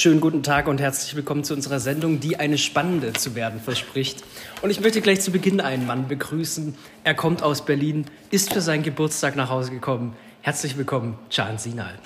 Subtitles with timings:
[0.00, 4.22] Schönen guten Tag und herzlich willkommen zu unserer Sendung, die eine spannende zu werden verspricht.
[4.62, 6.76] Und ich möchte gleich zu Beginn einen Mann begrüßen.
[7.02, 10.14] Er kommt aus Berlin, ist für seinen Geburtstag nach Hause gekommen.
[10.40, 11.98] Herzlich willkommen, Can Sinal.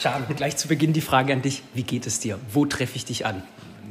[0.00, 1.62] Can, gleich zu Beginn die Frage an dich.
[1.74, 2.38] Wie geht es dir?
[2.54, 3.42] Wo treffe ich dich an?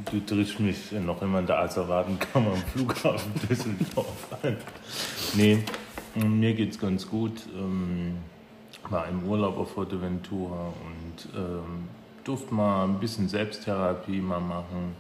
[0.10, 4.58] Du triffst mich noch immer in der Asservatenkammer am Flughafen Düsseldorf an.
[5.36, 5.60] Nee,
[6.16, 7.44] mir geht's ganz gut.
[7.56, 8.16] Ähm,
[8.90, 11.90] war im Urlaub auf Fuerteventura und ähm,
[12.30, 14.96] durfte mal ein bisschen Selbsttherapie mal machen.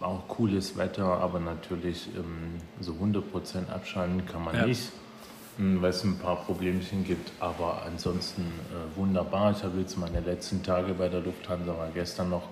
[0.00, 4.66] War auch cooles Wetter, aber natürlich ähm, so 100% abschalten kann man ja.
[4.66, 4.92] nicht,
[5.58, 7.32] ähm, weil es ein paar Problemchen gibt.
[7.40, 9.52] Aber ansonsten äh, wunderbar.
[9.52, 12.44] Ich habe jetzt meine letzten Tage bei der Lufthansa, war gestern noch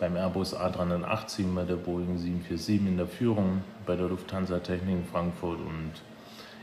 [0.00, 5.04] beim Airbus A380 bei der Boeing 747 in der Führung bei der Lufthansa Technik in
[5.04, 5.92] Frankfurt und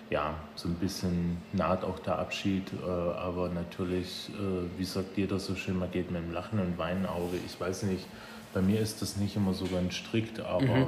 [0.09, 5.39] ja, so ein bisschen naht auch der Abschied, äh, aber natürlich, äh, wie sagt jeder
[5.39, 7.38] so schön, man geht mit einem Lachen und Weinen Auge.
[7.45, 8.05] Ich weiß nicht,
[8.53, 10.87] bei mir ist das nicht immer so ganz strikt, aber mhm.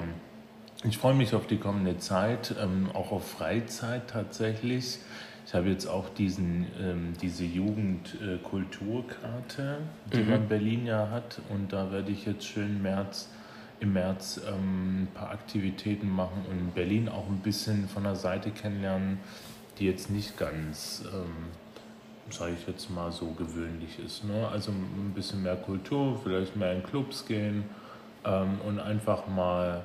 [0.83, 4.97] ich freue mich auf die kommende Zeit, ähm, auch auf Freizeit tatsächlich.
[5.45, 9.77] Ich habe jetzt auch diesen, ähm, diese Jugendkulturkarte,
[10.14, 10.30] die mhm.
[10.30, 13.30] man in Berlin ja hat, und da werde ich jetzt schön März
[13.81, 18.15] im März ähm, ein paar Aktivitäten machen und in Berlin auch ein bisschen von der
[18.15, 19.19] Seite kennenlernen,
[19.79, 21.49] die jetzt nicht ganz, ähm,
[22.29, 24.23] sage ich jetzt mal, so gewöhnlich ist.
[24.23, 24.47] Ne?
[24.47, 27.63] Also ein bisschen mehr Kultur, vielleicht mehr in Clubs gehen
[28.23, 29.83] ähm, und einfach mal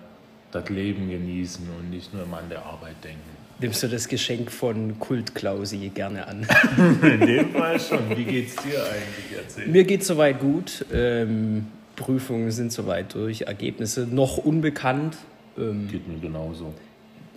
[0.52, 3.36] das Leben genießen und nicht nur immer an der Arbeit denken.
[3.58, 6.46] Nimmst du das Geschenk von Kult Klausi gerne an?
[7.02, 8.14] in dem Fall schon.
[8.14, 9.38] Wie geht's dir eigentlich?
[9.38, 9.68] Erzähl.
[9.68, 10.84] Mir geht's soweit gut.
[10.92, 15.16] Ähm, Prüfungen sind soweit durch, Ergebnisse noch unbekannt.
[15.58, 16.74] Ähm, Geht mir genauso.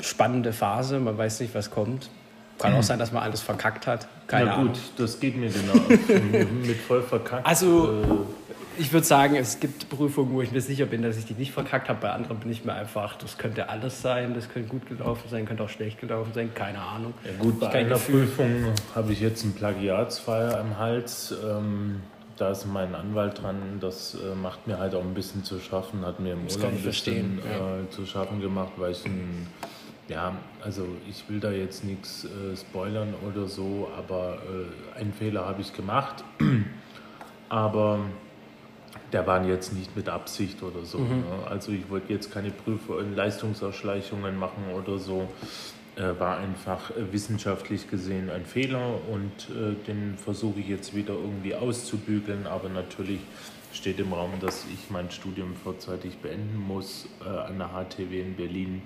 [0.02, 2.10] Spannende Phase, man weiß nicht, was kommt.
[2.60, 4.08] Kann auch sein, dass man alles verkackt hat.
[4.28, 4.80] Keine Na gut, Ahnung.
[4.98, 6.46] das geht mir genau.
[6.68, 7.48] mit voll verkackt.
[7.48, 8.06] Also, äh,
[8.82, 11.52] ich würde sagen, es gibt Prüfungen, wo ich mir sicher bin, dass ich die nicht
[11.52, 12.00] verkackt habe.
[12.02, 15.46] Bei anderen bin ich mir einfach, das könnte alles sein, das könnte gut gelaufen sein,
[15.46, 17.14] könnte auch schlecht gelaufen sein, keine Ahnung.
[17.26, 21.34] Ja gut, bei einer Prüfung habe ich jetzt einen Plagiatsfall am Hals.
[21.46, 22.02] Ähm,
[22.40, 26.06] da ist mein Anwalt dran, das äh, macht mir halt auch ein bisschen zu schaffen,
[26.06, 27.82] hat mir im das Urlaub ein bisschen ja.
[27.82, 29.48] äh, zu schaffen gemacht, weil ich ein,
[30.08, 30.34] ja,
[30.64, 34.38] also ich will da jetzt nichts äh, spoilern oder so, aber
[34.96, 36.24] äh, einen Fehler habe ich gemacht,
[37.50, 38.00] aber
[39.12, 41.00] der war jetzt nicht mit Absicht oder so.
[41.00, 41.20] Mhm.
[41.20, 41.26] Ne?
[41.50, 45.28] Also ich wollte jetzt keine Prüf- Leistungsausschleichungen machen oder so
[46.20, 51.56] war einfach äh, wissenschaftlich gesehen ein Fehler und äh, den versuche ich jetzt wieder irgendwie
[51.56, 52.48] auszubügeln.
[52.48, 53.20] Aber natürlich
[53.74, 58.82] steht im Raum, dass ich mein Studium vorzeitig beenden muss an der HTW in Berlin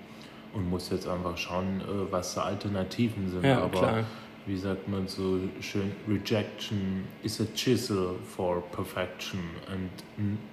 [0.53, 1.81] und muss jetzt einfach schauen,
[2.11, 3.45] was da Alternativen sind.
[3.45, 4.03] Ja, Aber klar.
[4.45, 9.39] wie sagt man so schön, Rejection is a chisel for perfection
[9.71, 9.89] and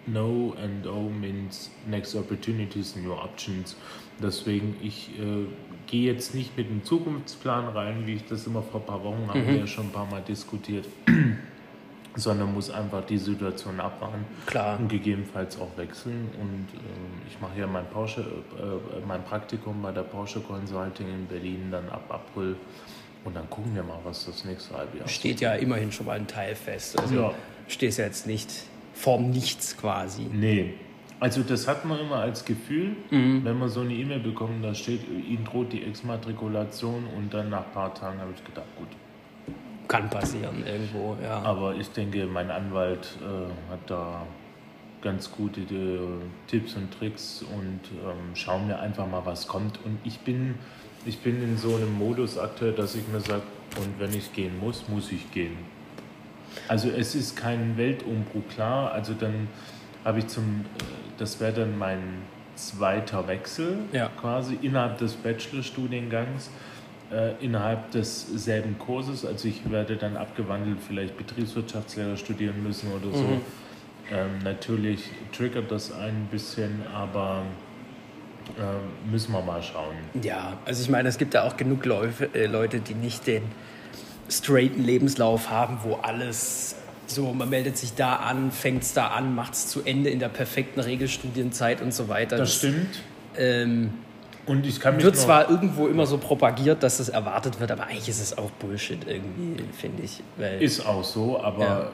[0.07, 3.77] no and oh means next opportunities, new options.
[4.23, 5.47] Deswegen, ich äh,
[5.91, 9.25] gehe jetzt nicht mit einem Zukunftsplan rein, wie ich das immer vor ein paar Wochen
[9.25, 9.29] mhm.
[9.29, 10.87] haben wir ja schon ein paar Mal diskutiert,
[12.15, 14.79] sondern muss einfach die Situation abwarten Klar.
[14.79, 16.31] und gegebenenfalls auch wechseln.
[16.41, 21.27] Und äh, ich mache ja mein, Porsche, äh, mein Praktikum bei der Porsche Consulting in
[21.27, 22.57] Berlin dann ab April.
[23.25, 25.13] Und dann gucken wir mal, was das nächste Halbjahr ist.
[25.13, 26.99] Steht ja immerhin schon mal ein Teil fest.
[26.99, 27.35] Also ja.
[27.69, 28.51] stehst ja jetzt nicht
[28.95, 30.23] vorm Nichts quasi.
[30.23, 30.75] Nee,
[31.21, 33.45] also das hat man immer als Gefühl, mhm.
[33.45, 37.67] wenn man so eine E-Mail bekommt, da steht, Ihnen droht die Exmatrikulation und dann nach
[37.67, 38.89] ein paar Tagen habe ich gedacht, gut.
[39.87, 41.43] Kann passieren irgendwo, ja.
[41.43, 44.23] Aber ich denke, mein Anwalt äh, hat da
[45.03, 45.99] ganz gute äh,
[46.47, 49.79] Tipps und Tricks und ähm, schauen wir einfach mal, was kommt.
[49.85, 50.55] Und ich bin,
[51.05, 53.43] ich bin in so einem Modus aktuell, dass ich mir sage,
[53.77, 55.57] und wenn ich gehen muss, muss ich gehen.
[56.69, 59.49] Also es ist kein Weltumbruch klar, also dann
[60.05, 60.83] habe ich zum, äh,
[61.19, 62.01] das wäre dann mein
[62.55, 64.11] zweiter Wechsel ja.
[64.21, 66.51] quasi innerhalb des Bachelorstudiengangs,
[67.13, 69.25] äh, innerhalb desselben Kurses.
[69.25, 73.23] Also ich werde dann abgewandelt vielleicht Betriebswirtschaftslehrer studieren müssen oder so.
[73.23, 73.41] Mhm.
[74.13, 77.43] Ähm, natürlich triggert das ein bisschen, aber
[78.59, 79.95] äh, müssen wir mal schauen.
[80.23, 83.43] Ja, also ich meine, es gibt ja auch genug Leute, äh, Leute die nicht den
[84.29, 86.77] straighten Lebenslauf haben, wo alles
[87.11, 90.19] so, man meldet sich da an, fängt es da an, macht es zu Ende in
[90.19, 92.37] der perfekten Regelstudienzeit und so weiter.
[92.37, 93.01] Das, das stimmt.
[93.37, 93.91] Ähm,
[94.47, 97.85] und ich kann mich wird zwar irgendwo immer so propagiert, dass das erwartet wird, aber
[97.85, 100.23] eigentlich ist es auch Bullshit irgendwie, finde ich.
[100.61, 101.93] ist auch so, aber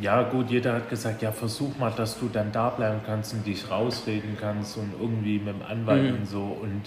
[0.00, 0.20] ja.
[0.20, 0.22] ja.
[0.22, 3.70] gut, jeder hat gesagt, ja versuch mal, dass du dann da bleiben kannst und dich
[3.70, 6.18] rausreden kannst und irgendwie mit dem Anwalt mhm.
[6.18, 6.82] und so und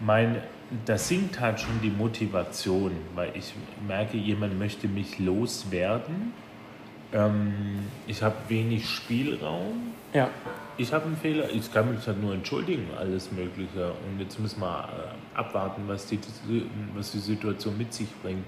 [0.00, 0.36] mein
[0.86, 3.52] das sinkt halt schon die Motivation, weil ich
[3.86, 6.32] merke, jemand möchte mich loswerden
[7.12, 9.92] Ähm, ich habe wenig Spielraum.
[10.12, 10.28] Ja.
[10.76, 13.92] Ich habe einen Fehler, ich kann mich halt nur entschuldigen, alles Mögliche.
[14.06, 16.18] Und jetzt müssen wir äh, abwarten, was die,
[16.94, 18.44] was die Situation mit sich bringt.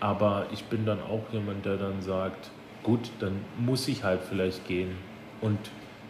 [0.00, 2.50] Aber ich bin dann auch jemand, der dann sagt,
[2.82, 4.92] gut, dann muss ich halt vielleicht gehen.
[5.40, 5.58] Und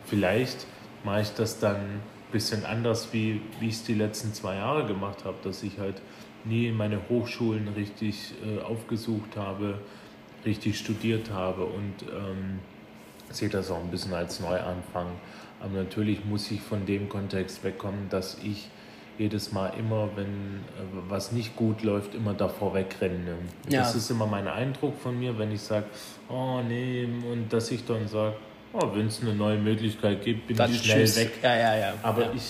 [0.05, 0.67] vielleicht
[1.05, 4.87] mache ich das dann ein bisschen anders, wie, wie ich es die letzten zwei Jahre
[4.87, 6.03] gemacht habe, dass ich halt
[6.44, 9.79] nie meine Hochschulen richtig äh, aufgesucht habe,
[10.46, 12.60] richtig studiert habe und ähm,
[13.31, 15.08] sehe das auch ein bisschen als Neuanfang.
[15.60, 18.69] Aber natürlich muss ich von dem Kontext wegkommen, dass ich
[19.19, 23.37] jedes Mal immer, wenn äh, was nicht gut läuft, immer davor wegrenne.
[23.69, 23.81] Ja.
[23.81, 25.87] Das ist immer mein Eindruck von mir, wenn ich sage,
[26.28, 28.37] oh nee, und dass ich dann sage,
[28.72, 31.16] oh, wenn es eine neue Möglichkeit gibt, bin dann ich schnell tschüss.
[31.16, 31.32] weg.
[31.43, 31.94] Ja, ja, ja.
[32.02, 32.43] Aber ich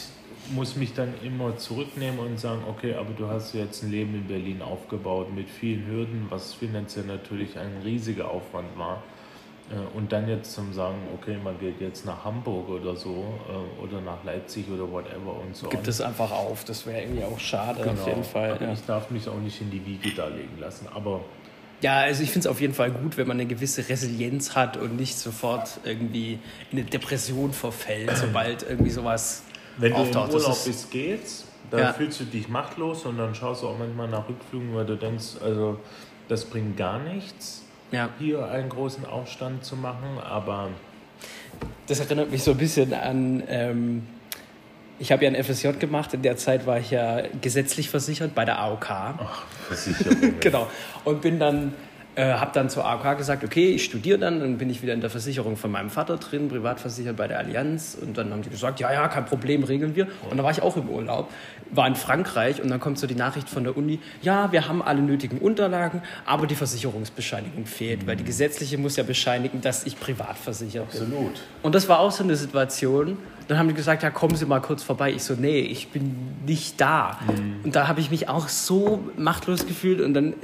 [0.54, 4.26] muss mich dann immer zurücknehmen und sagen, okay, aber du hast jetzt ein Leben in
[4.26, 9.02] Berlin aufgebaut mit vielen Hürden, was finanziell natürlich ein riesiger Aufwand war.
[9.70, 13.82] Äh, und dann jetzt zum sagen, okay, man geht jetzt nach Hamburg oder so äh,
[13.82, 15.69] oder nach Leipzig oder whatever und so.
[15.69, 17.93] Gibt es einfach auf, das wäre irgendwie auch schade genau.
[17.93, 18.58] auf jeden Fall.
[18.60, 18.72] Ja.
[18.72, 20.87] ich darf mich auch nicht in die Wiege darlegen lassen.
[20.94, 21.22] Aber
[21.82, 24.76] ja, also ich finde es auf jeden Fall gut, wenn man eine gewisse Resilienz hat
[24.76, 26.38] und nicht sofort irgendwie
[26.70, 29.43] in eine Depression verfällt, sobald irgendwie sowas
[29.78, 31.44] wenn du im Urlaub bist, geht's.
[31.70, 31.93] Da ja.
[31.93, 35.43] fühlst du dich machtlos und dann schaust du auch manchmal nach Rückflügen, weil du denkst,
[35.43, 35.81] also
[36.28, 38.08] das bringt gar nichts, ja.
[38.19, 40.69] hier einen großen Aufstand zu machen, aber...
[41.88, 43.43] Das erinnert mich so ein bisschen an...
[43.49, 44.06] Ähm,
[44.99, 48.46] ich habe ja ein FSJ gemacht, in der Zeit war ich ja gesetzlich versichert bei
[48.46, 48.90] der AOK.
[48.90, 50.34] Ach, Versicherung.
[50.40, 50.69] genau.
[51.05, 51.75] Und bin dann
[52.17, 55.03] äh, habe dann zur AOK gesagt, okay, ich studiere dann, dann bin ich wieder in
[55.03, 57.97] der Versicherung von meinem Vater drin, privat versichert bei der Allianz.
[58.01, 60.07] Und dann haben die gesagt, ja, ja, kein Problem, regeln wir.
[60.29, 61.31] Und dann war ich auch im Urlaub,
[61.71, 64.81] war in Frankreich und dann kommt so die Nachricht von der Uni, ja, wir haben
[64.83, 68.07] alle nötigen Unterlagen, aber die Versicherungsbescheinigung fehlt, mhm.
[68.07, 68.29] weil die mhm.
[68.29, 71.03] gesetzliche muss ja bescheinigen, dass ich privat versichert bin.
[71.03, 71.43] Absolut.
[71.63, 73.19] Und das war auch so eine Situation,
[73.49, 75.13] dann haben die gesagt, ja, kommen Sie mal kurz vorbei.
[75.13, 76.17] Ich so, nee, ich bin
[76.47, 77.19] nicht da.
[77.27, 77.61] Mhm.
[77.65, 80.35] Und da habe ich mich auch so machtlos gefühlt und dann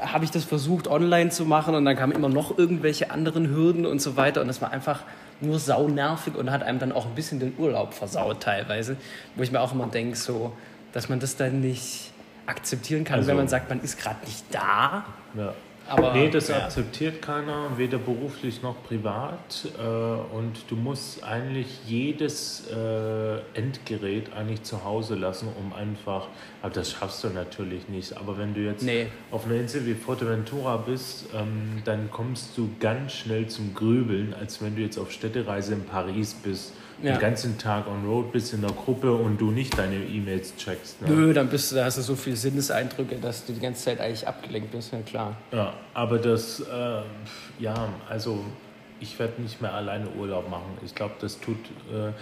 [0.00, 3.86] habe ich das versucht online zu machen und dann kamen immer noch irgendwelche anderen Hürden
[3.86, 5.02] und so weiter und das war einfach
[5.40, 8.96] nur saunervig und hat einem dann auch ein bisschen den Urlaub versaut teilweise,
[9.36, 10.52] wo ich mir auch immer denke, so,
[10.92, 12.10] dass man das dann nicht
[12.46, 15.04] akzeptieren kann, also, wenn man sagt, man ist gerade nicht da.
[15.34, 15.54] Ja.
[15.90, 16.58] Aber, nee, das ja.
[16.58, 19.68] akzeptiert keiner, weder beruflich noch privat.
[19.76, 26.28] Äh, und du musst eigentlich jedes äh, Endgerät eigentlich zu Hause lassen, um einfach,
[26.62, 28.16] aber das schaffst du natürlich nicht.
[28.16, 29.08] Aber wenn du jetzt nee.
[29.32, 34.62] auf einer Insel wie Forteventura bist, ähm, dann kommst du ganz schnell zum Grübeln, als
[34.62, 36.72] wenn du jetzt auf Städtereise in Paris bist
[37.02, 37.12] ja.
[37.12, 41.02] den ganzen Tag on road bist in der Gruppe und du nicht deine E-Mails checkst.
[41.02, 41.10] Ne?
[41.10, 44.00] Nö, dann bist du, da hast du so viele Sinneseindrücke, dass du die ganze Zeit
[44.00, 45.36] eigentlich abgelenkt bist, ja klar.
[45.52, 47.02] Ja, aber das, äh,
[47.58, 48.44] ja, also
[49.00, 50.76] ich werde nicht mehr alleine Urlaub machen.
[50.84, 51.56] Ich glaube, das tut,
[51.90, 52.12] äh,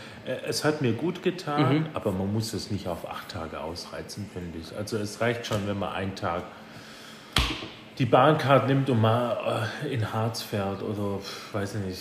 [0.46, 1.86] es hat mir gut getan, mhm.
[1.92, 4.76] aber man muss es nicht auf acht Tage ausreizen, finde ich.
[4.76, 6.44] Also es reicht schon, wenn man einen Tag
[7.98, 11.18] die Bahncard nimmt und mal äh, in Harz fährt oder,
[11.52, 12.00] weiß ich nicht,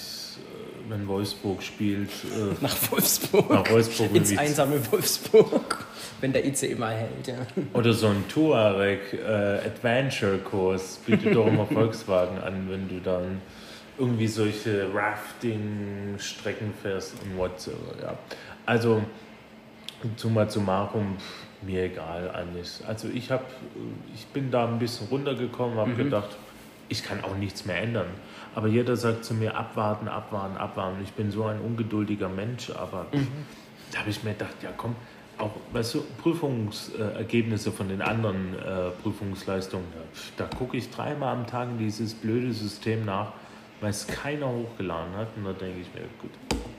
[0.89, 2.09] wenn Wolfsburg spielt.
[2.09, 3.49] Äh, nach Wolfsburg.
[3.49, 4.13] Nach Wolfsburg.
[4.15, 5.85] Ins einsame Wolfsburg.
[6.19, 7.35] Wenn der ICE mal hält, ja.
[7.73, 9.27] Oder so ein Touareg äh,
[9.65, 13.41] Adventure Kurs bietet doch immer Volkswagen an, wenn du dann
[13.97, 17.95] irgendwie solche Rafting-Strecken fährst und whatsoever.
[18.01, 18.17] Ja.
[18.65, 19.01] Also,
[20.15, 21.17] summa summarum,
[21.61, 22.81] mir egal eigentlich.
[22.87, 23.45] Also ich habe,
[24.13, 25.97] ich bin da ein bisschen runtergekommen, habe mhm.
[25.97, 26.37] gedacht,
[26.89, 28.07] ich kann auch nichts mehr ändern.
[28.57, 30.97] Aber jeder sagt zu mir, abwarten, abwarten, abwarten.
[31.03, 33.27] Ich bin so ein ungeduldiger Mensch, aber mhm.
[33.91, 34.95] da habe ich mir gedacht, ja komm,
[35.37, 39.85] auch weißt du, Prüfungsergebnisse von den anderen äh, Prüfungsleistungen,
[40.37, 43.33] da, da gucke ich dreimal am Tag in dieses blöde System nach,
[43.79, 45.27] weil es keiner hochgeladen hat.
[45.35, 46.31] Und da denke ich mir, gut,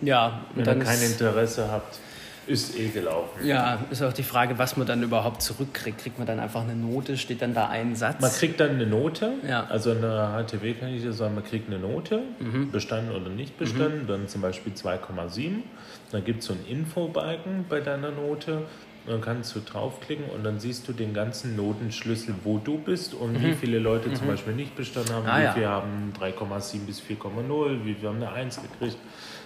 [0.02, 2.00] ja, wenn ihr kein Interesse habt,
[2.48, 3.46] ist eh gelaufen.
[3.46, 5.98] Ja, ist auch die Frage, was man dann überhaupt zurückkriegt.
[5.98, 7.16] Kriegt man dann einfach eine Note?
[7.16, 8.20] Steht dann da ein Satz?
[8.20, 9.32] Man kriegt dann eine Note.
[9.46, 9.66] Ja.
[9.68, 12.70] Also in der HTW kann ich dir sagen, man kriegt eine Note, mhm.
[12.70, 14.06] bestanden oder nicht bestanden, mhm.
[14.06, 15.62] dann zum Beispiel 2,7.
[16.10, 18.62] Dann gibt es so einen Infobalken bei deiner Note.
[19.06, 23.34] dann kannst du draufklicken und dann siehst du den ganzen Notenschlüssel, wo du bist und
[23.34, 23.42] mhm.
[23.42, 24.30] wie viele Leute zum mhm.
[24.32, 25.52] Beispiel nicht bestanden haben, ah, wie ja.
[25.52, 28.98] viele haben 3,7 bis 4,0, wie viele haben eine 1 gekriegt.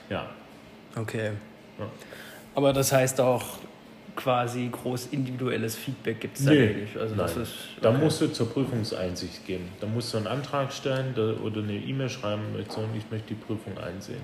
[0.09, 0.27] Ja.
[0.97, 1.33] Okay.
[1.79, 1.87] Ja.
[2.55, 3.43] Aber das heißt auch
[4.15, 6.97] quasi groß individuelles Feedback gibt es da nee, nicht.
[6.97, 7.81] Also das ist, okay.
[7.81, 9.69] Da musst du zur Prüfungseinsicht gehen.
[9.81, 13.41] Da musst du einen Antrag stellen oder eine E-Mail schreiben und sagen, ich möchte die
[13.41, 14.21] Prüfung einsehen.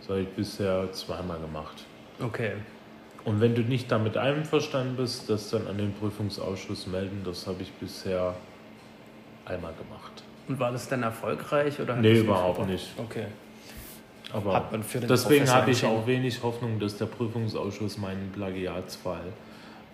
[0.00, 1.84] Das habe ich bisher zweimal gemacht.
[2.20, 2.52] Okay.
[3.24, 7.62] Und wenn du nicht damit einverstanden bist, das dann an den Prüfungsausschuss melden, das habe
[7.62, 8.34] ich bisher
[9.44, 10.22] einmal gemacht.
[10.48, 11.78] Und war das dann erfolgreich?
[11.78, 12.88] Oder Nee, überhaupt nicht.
[12.96, 13.26] Okay.
[14.32, 18.30] Aber Hat man für den deswegen habe ich auch wenig Hoffnung, dass der Prüfungsausschuss meinen
[18.32, 19.32] Plagiatsfall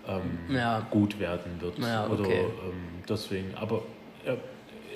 [0.07, 0.87] ähm, Ja.
[0.91, 1.79] gut werden wird.
[1.79, 2.41] Ja, Oder okay.
[2.41, 2.75] ähm,
[3.09, 3.83] deswegen, aber
[4.25, 4.35] äh,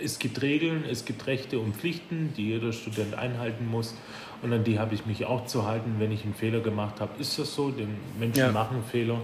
[0.03, 3.95] es gibt Regeln, es gibt Rechte und Pflichten, die jeder Student einhalten muss.
[4.43, 5.97] Und an die habe ich mich auch zu halten.
[5.99, 7.71] Wenn ich einen Fehler gemacht habe, ist das so.
[7.71, 8.53] Denn Menschen Ja.
[8.53, 9.19] machen Fehler.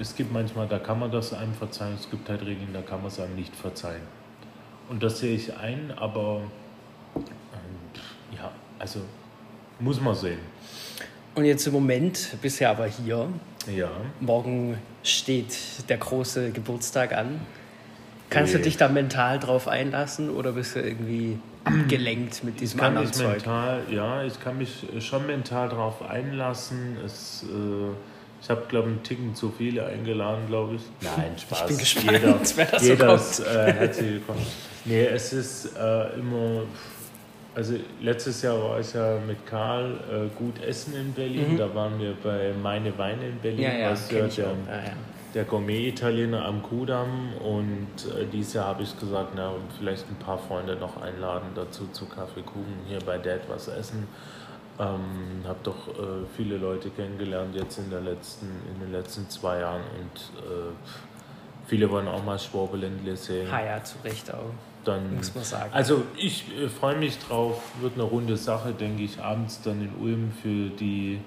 [0.00, 1.94] Es gibt manchmal, da kann man das einem verzeihen.
[1.94, 4.02] Es gibt halt Regeln, da kann man es einem nicht verzeihen.
[4.88, 6.40] Und das sehe ich ein, aber
[7.16, 7.22] ähm,
[8.36, 9.00] ja, also
[9.78, 10.38] muss man sehen.
[11.34, 13.28] Und jetzt im Moment bist du ja aber hier.
[13.74, 13.90] Ja.
[14.20, 15.54] Morgen steht
[15.88, 17.40] der große Geburtstag an.
[18.30, 18.62] Kannst du Ui.
[18.64, 21.38] dich da mental drauf einlassen oder bist du irgendwie
[21.88, 23.32] gelenkt mit Ich diesem kann anderen mich Zeug?
[23.36, 26.96] mental, ja, ich kann mich schon mental darauf einlassen.
[27.04, 27.92] Es, äh,
[28.42, 30.82] ich habe, glaube ich, einen Ticken zu viele eingeladen, glaube ich.
[31.02, 31.60] Nein, Spaß.
[31.62, 33.20] Ich bin gespannt, Jeder, wer das so jeder kommt.
[33.20, 34.46] ist äh, herzlich willkommen.
[34.84, 36.62] Nee, es ist äh, immer.
[37.56, 41.56] Also letztes Jahr war ich ja mit Karl äh, gut essen in Berlin.
[41.56, 43.62] Da waren wir bei Meine Weine in Berlin, Mhm.
[43.62, 44.38] Ja, ja, was der, auch.
[44.38, 44.52] Ja,
[45.32, 47.32] der Gourmet-Italiener am Kudamm.
[47.42, 51.86] Und äh, dieses Jahr habe ich gesagt, na, vielleicht ein paar Freunde noch einladen dazu
[51.92, 54.06] zu Kaffeekuchen hier bei Dad was essen.
[54.78, 59.60] Ähm, habe doch äh, viele Leute kennengelernt jetzt in, der letzten, in den letzten zwei
[59.60, 60.72] Jahren und äh,
[61.66, 63.50] viele wollen auch mal Schwabeländle sehen.
[63.50, 64.52] Ha, ja, zu Recht auch.
[64.86, 65.70] Dann, Muss man sagen.
[65.72, 69.90] Also ich äh, freue mich drauf, wird eine runde Sache, denke ich, abends dann in
[70.00, 71.20] Ulm für die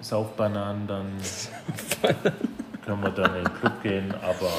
[0.00, 1.06] Saufbananen, dann
[2.84, 4.50] können wir dann in den Club gehen, aber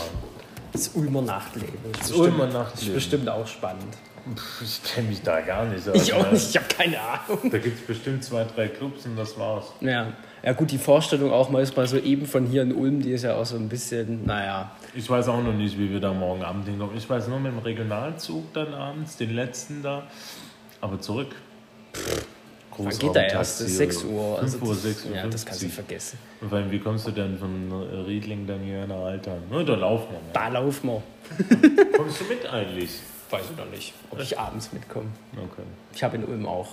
[0.73, 1.73] Das Ulmer Nachtleben.
[1.93, 2.73] Das, ist Ulmer bestimmt- Nachtleben.
[2.73, 3.97] Das ist bestimmt auch spannend.
[4.61, 5.87] ich kenne mich da gar nicht.
[5.87, 7.49] Ich Also, auch nicht, ich habe keine Ahnung.
[7.49, 9.65] Da gibt es bestimmt zwei, drei Clubs und das war's.
[9.79, 10.07] Ja.
[10.43, 13.11] ja, gut, die Vorstellung auch mal ist mal so eben von hier in Ulm, die
[13.11, 14.71] ist ja auch so ein bisschen, naja.
[14.93, 16.97] Ich weiß auch noch nicht, wie wir da morgen Abend hinkommen.
[16.97, 20.03] Ich weiß nur mit dem Regionalzug dann abends, den letzten da,
[20.81, 21.35] aber zurück.
[22.79, 23.59] Wann geht der erst?
[23.59, 24.39] Großraumtaxi Das ist 6 oder Uhr.
[24.39, 25.15] Also 5 Uhr, das- 6 Uhr.
[25.15, 25.71] Ja, das kannst du 50.
[25.73, 26.19] vergessen.
[26.41, 27.71] Und vor allem, wie kommst du denn von
[28.05, 29.41] Riedling dann hier nach Altern?
[29.51, 30.19] Ne, da laufen wir.
[30.33, 31.91] Da laufen wir.
[31.97, 32.99] Kommst du mit eigentlich?
[33.29, 35.07] Weiß ich noch nicht, ob ich abends mitkomme.
[35.35, 35.63] Okay.
[35.93, 36.69] Ich habe in Ulm auch.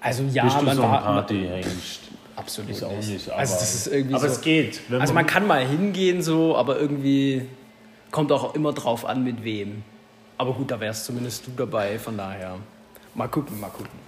[0.00, 2.00] Also ja, Bist du man so ein war Partyhengst?
[2.36, 3.28] Absolut Ich auch nicht.
[3.30, 4.80] Aber, also das ist irgendwie aber so, es geht.
[4.88, 7.42] Wenn Also man kann mal hingehen so, aber irgendwie
[8.10, 9.82] kommt auch immer drauf an, mit wem.
[10.38, 12.56] Aber gut, da wärst zumindest du dabei, von daher.
[13.14, 14.04] Mal gucken, mal gucken.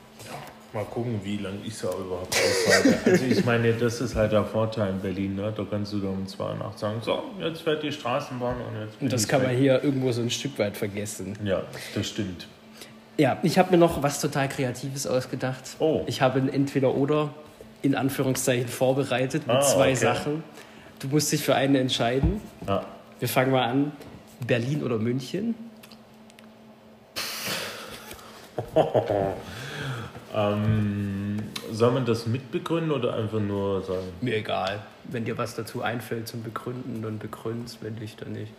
[0.73, 2.99] Mal gucken, wie lange ich so überhaupt aushalte.
[3.05, 5.37] Also ich meine, das ist halt der Vorteil in Berlin.
[5.37, 5.53] Ne?
[5.57, 8.81] Da kannst du dann um zwei Uhr nachts sagen, so, jetzt fährt die Straßenbahn und
[8.81, 9.49] jetzt bin Und das ich kann weg.
[9.49, 11.39] man hier irgendwo so ein Stück weit vergessen.
[11.45, 11.63] Ja,
[11.95, 12.47] das stimmt.
[13.17, 15.63] Ja, ich habe mir noch was total Kreatives ausgedacht.
[15.79, 16.03] Oh.
[16.07, 17.31] Ich habe ein Entweder-Oder
[17.83, 19.95] in Anführungszeichen vorbereitet mit Ah, zwei okay.
[19.95, 20.45] Sachen.
[20.99, 22.41] Du musst dich für eine entscheiden.
[22.67, 22.85] Ja.
[23.19, 23.93] Wir fangen mal an.
[24.47, 25.55] Berlin oder München?
[30.35, 31.39] Ähm,
[31.73, 34.09] soll man das mitbegründen oder einfach nur sagen?
[34.21, 34.81] Mir egal.
[35.05, 38.53] Wenn dir was dazu einfällt zum Begründen, dann begründ's, wenn nicht, dann nicht.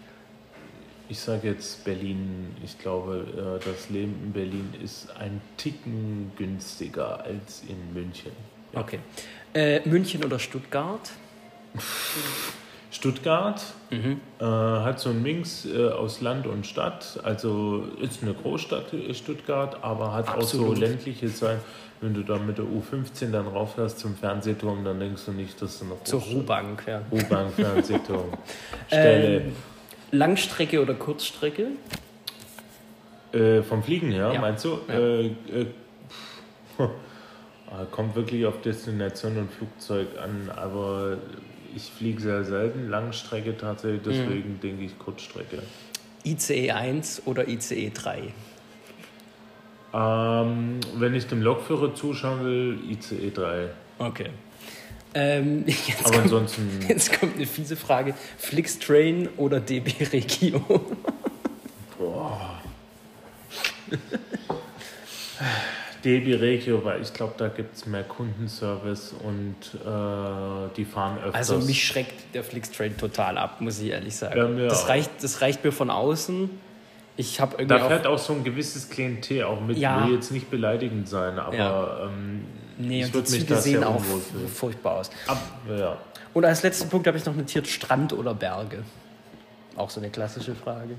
[1.08, 2.56] Ich sage jetzt Berlin.
[2.64, 8.32] Ich glaube, äh, das Leben in Berlin ist ein Ticken günstiger als in München.
[8.80, 9.00] Okay.
[9.54, 11.10] Äh, München oder Stuttgart?
[12.92, 14.20] Stuttgart Mhm.
[14.40, 17.20] äh, hat so einen Mix äh, aus Land und Stadt.
[17.24, 20.76] Also ist eine Großstadt äh, Stuttgart, aber hat auch Absolut.
[20.78, 21.62] so ländliche Seiten.
[22.02, 25.80] Wenn du da mit der U15 dann rauffährst zum Fernsehturm, dann denkst du nicht, dass
[25.80, 27.02] du noch Zur Ruhbank, ja.
[27.12, 28.34] U-Bahn Fernsehturm
[28.88, 29.38] Stelle.
[29.38, 29.56] Ähm,
[30.12, 31.68] Langstrecke oder Kurzstrecke?
[33.34, 34.40] Äh, vom Fliegen her, Ja.
[34.42, 34.78] meinst du?
[34.88, 34.94] Ja.
[34.94, 35.32] Äh, äh,
[36.08, 36.88] pff, äh,
[37.92, 41.18] kommt wirklich auf Destination und Flugzeug an, aber
[41.76, 44.10] ich fliege sehr selten Langstrecke tatsächlich, Mhm.
[44.10, 45.62] deswegen denke ich Kurzstrecke.
[46.26, 48.34] ICE 1 oder ICE 3?
[49.94, 53.70] Ähm, wenn ich dem Lokführer zuschauen will, ICE 3.
[54.00, 54.30] Okay.
[55.14, 58.14] Ähm, jetzt, Aber kommt, ansonsten, jetzt kommt eine fiese Frage.
[58.38, 60.62] Flixtrain oder DB Regio?
[61.98, 62.62] boah.
[66.04, 71.36] DB Regio, weil ich glaube, da gibt es mehr Kundenservice und äh, die fahren öfters.
[71.52, 74.58] Also mich schreckt der Flixtrain total ab, muss ich ehrlich sagen.
[74.58, 74.90] Ja, das, auch.
[74.90, 76.50] reicht, das reicht mir von außen.
[77.16, 77.88] Ich habe irgendwie Da auch...
[77.88, 79.78] fährt auch so ein gewisses Klientel auch mit.
[79.78, 80.06] Ja.
[80.06, 82.04] Will jetzt nicht beleidigend sein, aber Ja.
[82.06, 82.46] ähm,
[82.80, 84.02] Nee, ich würde mich Züge da sehen auch
[84.54, 85.10] furchtbar aus.
[85.26, 85.98] Ab, ja.
[86.34, 88.84] Und als letzten Punkt habe ich noch notiert Strand oder Berge.
[89.76, 90.96] Auch so eine klassische Frage.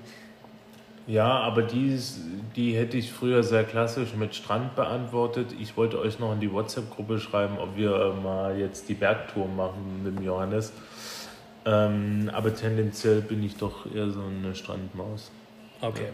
[1.09, 2.21] Ja, aber die, ist-
[2.55, 5.55] die hätte ich früher sehr klassisch mit Strand beantwortet.
[5.61, 10.03] Ich wollte euch noch in die WhatsApp-Gruppe schreiben, ob wir mal jetzt die Bergtour machen
[10.05, 10.73] mit dem Johannes.
[11.67, 15.31] Ähm, aber tendenziell bin ich doch eher so eine Strandmaus.
[15.81, 16.09] Okay.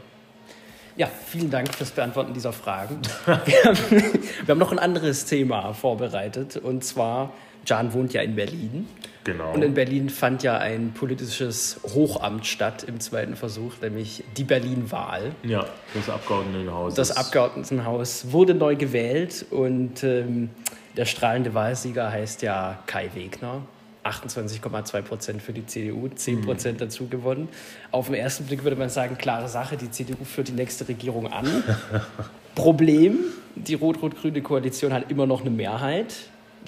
[0.96, 3.00] Ja, vielen Dank fürs Beantworten dieser Fragen.
[3.26, 3.34] wir,
[3.64, 7.32] haben, wir haben noch ein anderes Thema vorbereitet und zwar,
[7.66, 8.88] Jan wohnt ja in Berlin.
[9.24, 9.54] Genau.
[9.54, 15.32] Und in Berlin fand ja ein politisches Hochamt statt im zweiten Versuch, nämlich die Berlin-Wahl.
[15.42, 16.94] Ja, das Abgeordnetenhaus.
[16.94, 20.50] Das Abgeordnetenhaus wurde neu gewählt und ähm,
[20.96, 23.62] der strahlende Wahlsieger heißt ja Kai Wegner.
[24.04, 27.48] 28,2 Prozent für die CDU, 10 Prozent dazu gewonnen.
[27.90, 31.32] Auf den ersten Blick würde man sagen, klare Sache, die CDU führt die nächste Regierung
[31.32, 31.46] an.
[32.54, 33.18] Problem,
[33.54, 36.14] die rot-rot-grüne Koalition hat immer noch eine Mehrheit.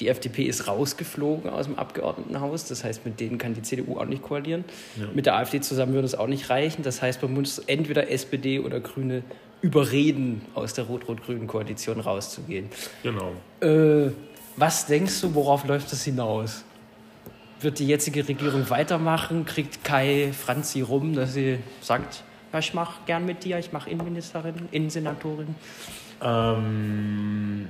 [0.01, 2.67] Die FDP ist rausgeflogen aus dem Abgeordnetenhaus.
[2.67, 4.65] Das heißt, mit denen kann die CDU auch nicht koalieren.
[4.97, 5.07] Ja.
[5.15, 6.83] Mit der AfD zusammen würde es auch nicht reichen.
[6.83, 9.23] Das heißt, man muss entweder SPD oder Grüne
[9.63, 12.69] überreden, aus der rot-rot-grünen Koalition rauszugehen.
[13.03, 13.33] Genau.
[13.61, 14.13] Äh,
[14.57, 16.65] was denkst du, worauf läuft das hinaus?
[17.61, 19.47] Wird die jetzige Regierung weitermachen?
[19.47, 22.23] Kriegt Kai Franzi rum, dass sie sagt,
[22.53, 25.55] ja, ich mache gern mit dir, ich mache Innenministerin, Innensenatorin?
[26.23, 27.69] Ähm,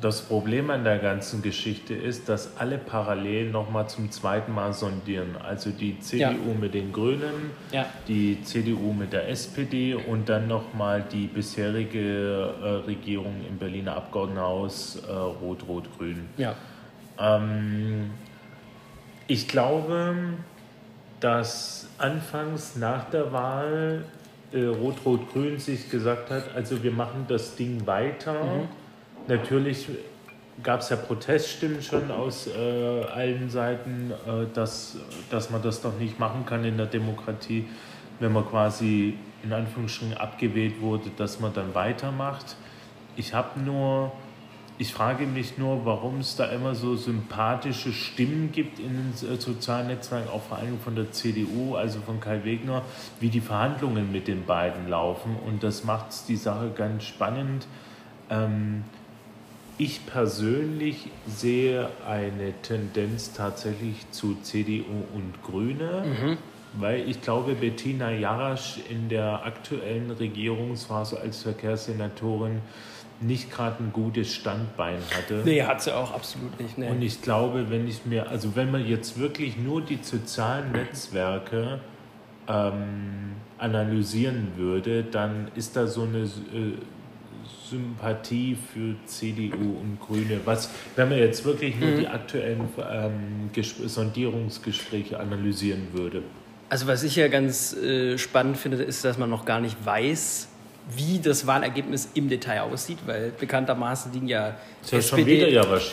[0.00, 5.36] das Problem an der ganzen Geschichte ist, dass alle parallel nochmal zum zweiten Mal sondieren.
[5.42, 6.54] Also die CDU Ja.
[6.60, 7.86] mit den Grünen, Ja.
[8.06, 15.02] die CDU mit der SPD und dann nochmal die bisherige äh, Regierung im Berliner Abgeordnetenhaus
[15.08, 16.28] äh, Rot-Rot-Grün.
[16.36, 16.54] Ja.
[17.18, 18.10] Ähm,
[19.26, 20.14] ich glaube,
[21.18, 24.04] dass anfangs nach der Wahl
[24.52, 28.36] äh, Rot-Rot-Grün sich gesagt hat, also wir machen das Ding weiter.
[29.28, 29.86] Natürlich
[30.62, 34.96] gab es ja Proteststimmen schon aus äh, allen Seiten, äh, dass,
[35.30, 37.68] dass man das doch nicht machen kann in der Demokratie,
[38.20, 42.56] wenn man quasi in Anführungsstrichen abgewählt wurde, dass man dann weitermacht.
[43.16, 44.12] Ich habe nur,
[44.78, 49.38] ich frage mich nur, warum es da immer so sympathische Stimmen gibt in den äh,
[49.38, 52.82] sozialen Netzwerken, auch vor allem von der CDU, also von Kai Wegner,
[53.20, 55.36] wie die Verhandlungen mit den beiden laufen.
[55.46, 57.66] Und das macht die Sache ganz spannend.
[58.30, 58.84] Ähm,
[59.78, 66.04] ich persönlich sehe eine Tendenz tatsächlich zu CDU und Grüne,
[66.74, 72.60] weil ich glaube, Bettina Jarasch in der aktuellen Regierungsphase als Verkehrssenatorin
[73.20, 75.42] nicht gerade ein gutes Standbein hatte.
[75.44, 76.78] Nee, hat sie auch absolut nicht.
[76.78, 76.88] Nee.
[76.88, 81.80] Und ich glaube, wenn ich mir, also wenn man jetzt wirklich nur die sozialen Netzwerke
[82.48, 86.74] ähm, analysieren würde, dann ist da so eine äh,
[87.70, 90.40] Sympathie für CDU und Grüne.
[90.44, 96.22] Was, wenn man jetzt wirklich nur die aktuellen ähm, Ges- Sondierungsgespräche analysieren würde.
[96.70, 100.48] Also was ich ja ganz äh, spannend finde, ist, dass man noch gar nicht weiß,
[100.96, 104.98] wie das Wahlergebnis im Detail aussieht, weil bekanntermaßen liegen ja, Ist ja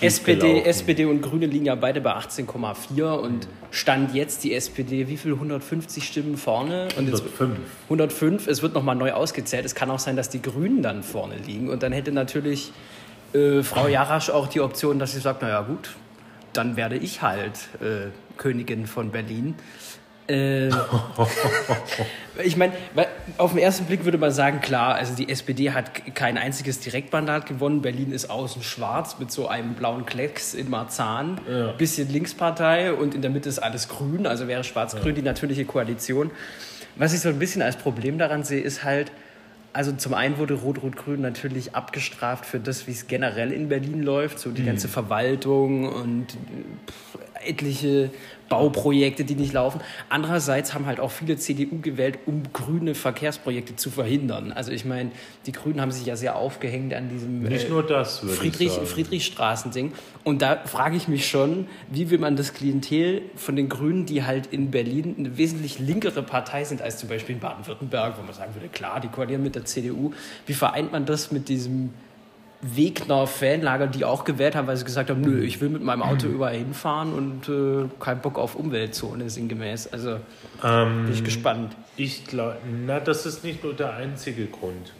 [0.02, 0.62] SPD.
[0.64, 5.34] SPD und Grüne liegen ja beide bei 18,4 und stand jetzt die SPD wie viel
[5.34, 7.60] 150 Stimmen vorne und jetzt 105.
[7.86, 9.66] 105, es wird nochmal neu ausgezählt.
[9.66, 12.72] Es kann auch sein, dass die Grünen dann vorne liegen und dann hätte natürlich
[13.34, 15.90] äh, Frau Jarasch auch die Option, dass sie sagt, naja gut,
[16.54, 19.56] dann werde ich halt äh, Königin von Berlin.
[20.28, 20.70] Äh,
[22.44, 22.74] ich meine,
[23.38, 27.46] auf den ersten Blick würde man sagen, klar, also die SPD hat kein einziges Direktmandat
[27.46, 27.82] gewonnen.
[27.82, 31.40] Berlin ist außen schwarz mit so einem blauen Klecks in Marzahn.
[31.50, 31.72] Ja.
[31.74, 36.32] Bisschen Linkspartei und in der Mitte ist alles grün, also wäre schwarz-grün die natürliche Koalition.
[36.96, 39.12] Was ich so ein bisschen als Problem daran sehe, ist halt,
[39.74, 44.40] also zum einen wurde Rot-Rot-Grün natürlich abgestraft für das, wie es generell in Berlin läuft,
[44.40, 48.12] so die ganze Verwaltung und pff, etliche
[48.50, 49.82] Bauprojekte, die nicht laufen.
[50.10, 54.52] Andererseits haben halt auch viele CDU gewählt, um grüne Verkehrsprojekte zu verhindern.
[54.52, 55.12] Also ich meine,
[55.46, 58.72] die Grünen haben sich ja sehr aufgehängt an diesem Nicht äh, nur das, Friedrich.
[58.72, 59.94] Friedrichstraßen-Ding.
[60.24, 64.24] Und da frage ich mich schon, wie will man das Klientel von den Grünen, die
[64.24, 68.34] halt in Berlin eine wesentlich linkere Partei sind als zum Beispiel in Baden-Württemberg, wo man
[68.34, 70.14] sagen würde, klar, die koalieren mit der CDU.
[70.46, 71.94] Wie vereint man das mit diesem
[72.62, 76.28] Wegner-Fanlager, die auch gewählt haben, weil sie gesagt haben, nö, ich will mit meinem Auto
[76.34, 79.88] überall hinfahren und äh, kein Bock auf Umweltzone sinngemäß.
[79.94, 80.20] Also
[80.62, 81.76] bin ich gespannt.
[81.98, 84.94] Ich glaube, na, das ist nicht nur der einzige Grund.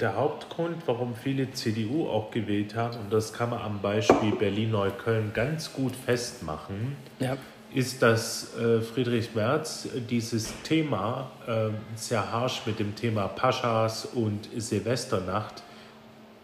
[0.00, 5.32] Der Hauptgrund, warum viele CDU auch gewählt haben, und das kann man am Beispiel Berlin-Neukölln
[5.34, 7.36] ganz gut festmachen, Ja.
[7.72, 14.48] ist, dass äh, Friedrich Merz dieses Thema äh, sehr harsch mit dem Thema Paschas und
[14.56, 15.62] Silvesternacht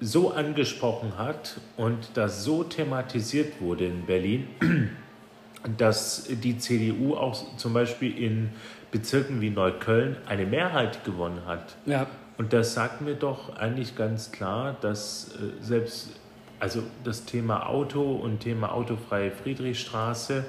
[0.01, 4.49] so angesprochen hat und das so thematisiert wurde in Berlin,
[5.77, 8.51] dass die CDU auch zum Beispiel in
[8.91, 11.77] Bezirken wie Neukölln eine Mehrheit gewonnen hat.
[11.87, 12.07] Ja.
[12.39, 16.11] Und das sagt mir doch eigentlich ganz klar, dass äh, selbst
[16.59, 20.45] also das Thema Auto und Thema autofreie Friedrichstraße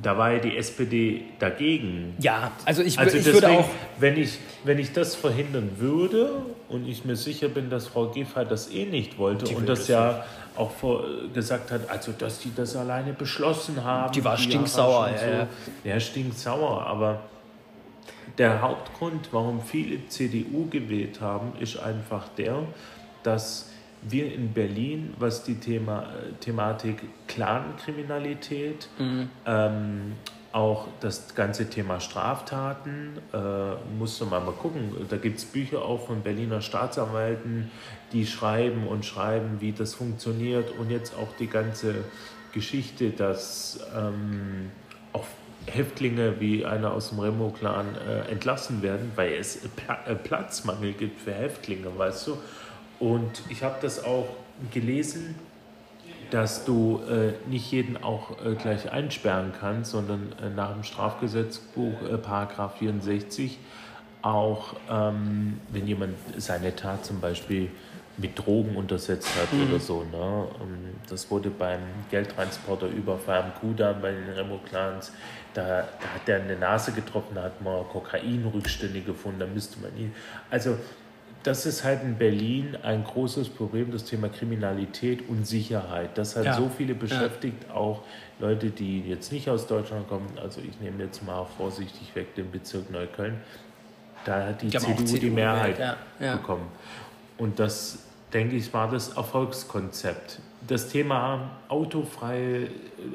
[0.00, 2.14] da war ja die SPD dagegen.
[2.18, 3.68] Ja, also ich, Also ich deswegen, würde auch.
[3.98, 8.44] wenn ich, wenn ich das verhindern würde und ich mir sicher bin, dass Frau Giffey
[8.48, 10.24] das eh nicht wollte Die und das das ja
[10.56, 14.12] auch vor, gesagt hat, also dass die das alleine beschlossen haben.
[14.12, 15.46] Die war Jahre stinksauer, ja.
[15.46, 15.88] So.
[15.88, 17.20] ja, stinksauer, aber
[18.38, 22.62] der Hauptgrund, warum viele CDU gewählt haben, ist einfach der,
[23.22, 23.70] dass
[24.02, 26.06] wir in Berlin, was die Thema,
[26.40, 28.88] Thematik Clankriminalität,
[29.46, 30.12] ähm,
[30.52, 35.82] auch das ganze Thema Straftaten, äh, musst du mal, mal gucken, da gibt es Bücher
[35.82, 37.70] auch von Berliner Staatsanwälten,
[38.12, 40.70] die schreiben und schreiben, wie das funktioniert.
[40.78, 41.94] Und jetzt auch die ganze
[42.52, 44.70] Geschichte, dass ähm,
[45.14, 45.24] auch
[45.66, 51.20] Häftlinge wie einer aus dem Remo-Clan äh, entlassen werden, weil es Pla äh, Platzmangel gibt
[51.20, 52.38] für Häftlinge, weißt du.
[53.02, 54.28] Und ich habe das auch
[54.72, 55.34] gelesen,
[56.30, 62.00] dass du äh, nicht jeden auch äh, gleich einsperren kannst, sondern äh, nach dem Strafgesetzbuch,
[62.08, 63.58] äh, Paragraph 64,
[64.22, 67.72] auch ähm, wenn jemand seine Tat zum Beispiel
[68.18, 70.04] mit Drogen untersetzt hat oder so.
[70.04, 70.46] Ne?
[70.60, 75.12] Ähm, Das wurde beim Geldtransporter über am Kuda bei den Remo-Clans,
[75.54, 75.82] da, da
[76.14, 80.14] hat er eine Nase getroffen, da hat man Kokainrückstände gefunden, da müsste man ihn.
[80.50, 80.76] Also
[81.42, 86.16] das ist halt in Berlin ein großes Problem, das Thema Kriminalität und Sicherheit.
[86.16, 86.54] Das hat Ja.
[86.54, 88.02] so viele beschäftigt, auch
[88.38, 90.26] Leute, die jetzt nicht aus Deutschland kommen.
[90.40, 93.40] Also ich nehme jetzt mal vorsichtig weg den Bezirk Neukölln.
[94.24, 96.36] Da hat die, auch CDU, die CDU Mehrheit ja, ja.
[96.36, 96.66] bekommen.
[97.38, 100.38] Und das, denke ich, war das Erfolgskonzept.
[100.68, 102.68] Das Thema autofrei,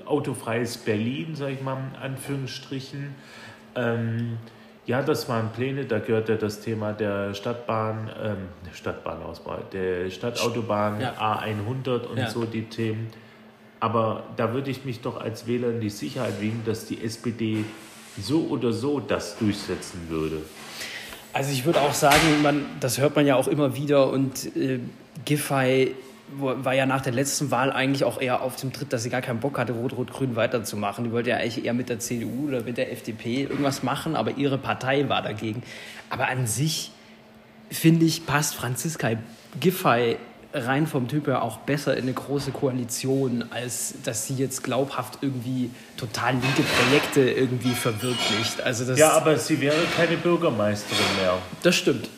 [0.05, 3.15] autofreies Berlin, sage ich mal in Anführungsstrichen,
[3.75, 4.37] ähm,
[4.87, 10.09] ja, das waren Pläne, da gehört ja das Thema der Stadtbahn, ähm, der Stadtbahnausbau, der
[10.09, 11.13] Stadtautobahn Ja.
[11.19, 12.29] A100 und Ja.
[12.29, 13.07] so die Themen.
[13.79, 17.63] Aber da würde ich mich doch als Wähler in die Sicherheit wiegen, dass die SPD
[18.19, 20.37] so oder so das durchsetzen würde.
[21.33, 24.79] Also ich würde auch sagen, man, das hört man ja auch immer wieder und äh,
[25.25, 25.93] Giffey
[26.39, 29.21] war ja nach der letzten Wahl eigentlich auch eher auf dem Tritt, dass sie gar
[29.21, 31.03] keinen Bock hatte, Rot-Rot-Grün weiterzumachen.
[31.03, 34.37] Die wollte ja eigentlich eher mit der CDU oder mit der FDP irgendwas machen, aber
[34.37, 35.63] ihre Partei war dagegen.
[36.09, 36.91] Aber an sich,
[37.69, 39.11] finde ich, passt Franziska
[39.59, 40.17] Giffey
[40.53, 45.19] rein vom Typ her auch besser in eine große Koalition, als dass sie jetzt glaubhaft
[45.21, 48.61] irgendwie total linke Projekte irgendwie verwirklicht.
[48.61, 51.37] Also das, Ja, aber sie wäre keine Bürgermeisterin mehr.
[51.63, 52.09] das stimmt.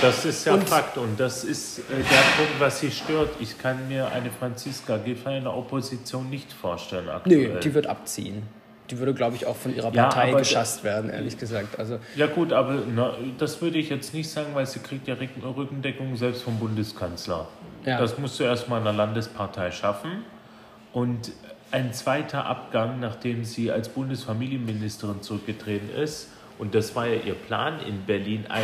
[0.00, 2.02] Das ist ja Und- Fakt und das ist äh, der
[2.36, 3.30] Punkt, was sie stört.
[3.40, 7.60] Ich kann mir eine Franziska Giffey in der Opposition nicht vorstellen Nee, aktuell.
[7.60, 8.42] die wird abziehen.
[8.90, 11.78] Die würde, glaube ich, auch von ihrer Ja, Partei geschasst werden, ehrlich gesagt.
[11.78, 15.14] Also, ja gut, aber na, das würde ich jetzt nicht sagen, weil sie kriegt ja
[15.14, 17.46] Rücken- Rückendeckung selbst vom Bundeskanzler.
[17.84, 17.98] Ja.
[18.00, 20.24] Das musst du erstmal in der Landespartei schaffen.
[20.92, 21.30] Und
[21.70, 27.80] ein zweiter Abgang, nachdem sie als Bundesfamilienministerin zurückgetreten ist, und das war ja ihr Plan
[27.86, 28.62] in Berlin, ein,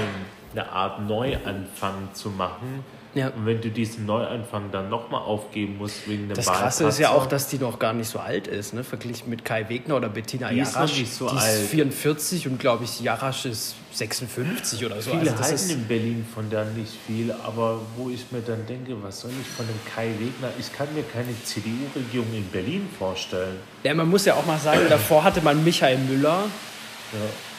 [0.57, 2.85] eine Art Neuanfang zu machen.
[3.15, 3.29] Ja.
[3.29, 7.13] Und wenn du diesen Neuanfang dann nochmal aufgeben musst wegen einem das Krasse ist ja
[7.13, 8.85] auch, dass die noch gar nicht so alt ist, ne?
[8.85, 10.99] verglichen mit Kai Wegner oder Bettina Die ist Jarasch.
[10.99, 11.63] nicht so die alt.
[11.63, 15.13] ist 44 und, glaube ich, Jarasch ist 56 oder so.
[15.13, 18.43] Viele also das halten ist, in Berlin von der nicht viel, aber wo ich mir
[18.43, 20.51] dann denke, was soll ich von dem Kai Wegner?
[20.61, 23.57] Ich kann mir keine CDU-Regierung in Berlin vorstellen.
[23.83, 26.45] ja, man muss ja auch mal sagen, davor hatte man Michael Müller.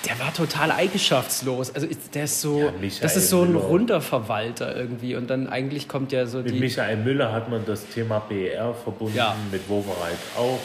[0.05, 1.73] Der war total eigenschaftslos.
[1.73, 3.65] Also der ist so, Ja, das ist so ein Müller.
[3.65, 5.15] runder Verwalter irgendwie.
[5.15, 6.59] Und dann eigentlich kommt ja so Mit die.
[6.59, 9.35] Michael Müller hat man das Thema BER verbunden, Ja.
[9.51, 10.59] mit Wowereit auch,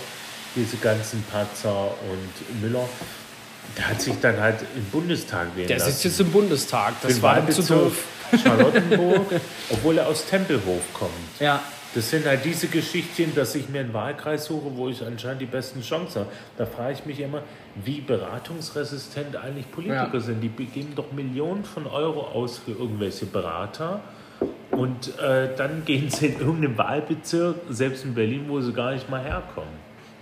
[0.57, 2.89] diese ganzen Patzer und Müller.
[3.79, 6.95] Der hat sich dann halt im Bundestag wählen Der sitzt jetzt im Bundestag.
[7.03, 8.05] Das Den war zu doof.
[8.43, 9.27] Charlottenburg,
[9.71, 11.11] obwohl er aus Tempelhof kommt.
[11.41, 11.63] Ja,
[11.95, 15.47] Das sind halt diese Geschichten, dass ich mir einen Wahlkreis suche, wo ich anscheinend die
[15.47, 16.31] besten Chancen habe.
[16.57, 17.43] Da frage ich mich immer,
[17.85, 20.21] wie beratungsresistent eigentlich Politiker Ja.
[20.21, 20.41] sind.
[20.41, 24.01] Die geben doch Millionen von Euro aus für irgendwelche Berater.
[24.71, 29.11] Und äh, dann gehen sie in irgendeinen Wahlbezirk, selbst in Berlin, wo sie gar nicht
[29.11, 29.71] mal herkommen.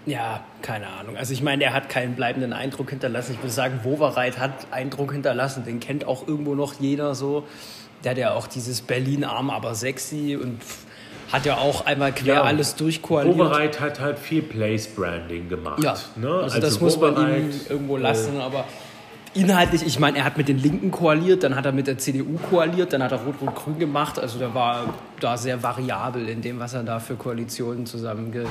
[0.06, 1.16] Ja, keine Ahnung.
[1.16, 3.32] Also ich meine, er hat keinen bleibenden Eindruck hinterlassen.
[3.34, 5.64] Ich würde sagen, Wowereit hat Eindruck hinterlassen.
[5.64, 7.46] Den kennt auch irgendwo noch jeder so.
[8.02, 10.60] Der hat ja auch dieses Berlin arm, aber sexy und
[11.32, 12.42] hat ja auch einmal quer Ja.
[12.42, 13.34] alles durchkoaliert.
[13.34, 15.82] Oberreit hat halt viel Place-Branding gemacht.
[15.82, 16.28] Ja, ne?
[16.42, 18.64] also, das muss man ihm irgendwo äh, lassen, aber
[19.34, 22.36] inhaltlich, ich meine, er hat mit den Linken koaliert, dann hat er mit der CDU
[22.50, 26.74] koaliert, dann hat er Rot-Rot-Grün gemacht, also der war da sehr variabel in dem, was
[26.74, 28.48] er da für Koalitionen zusammengeschmiedet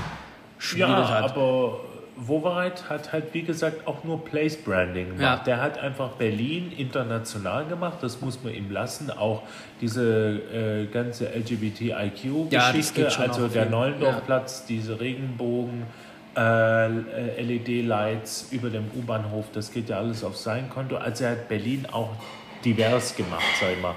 [0.77, 1.31] Ja, hat.
[1.35, 1.81] aber
[2.21, 5.21] Wowereit hat halt, wie gesagt, auch nur Place-Branding gemacht.
[5.21, 5.43] Ja.
[5.45, 9.09] Der hat einfach Berlin international gemacht, das muss man ihm lassen.
[9.09, 9.43] Auch
[9.81, 10.03] diese
[10.53, 15.83] äh, ganze Ja, LGBTIQ-Geschichte, schon also der Neulendorfplatz, diese Regenbogen.
[16.37, 20.95] äh, LED-Lights über dem U-Bahnhof, das geht ja alles auf sein Konto.
[20.95, 22.11] Also er hat Berlin auch
[22.63, 23.95] divers gemacht, sag ich mal.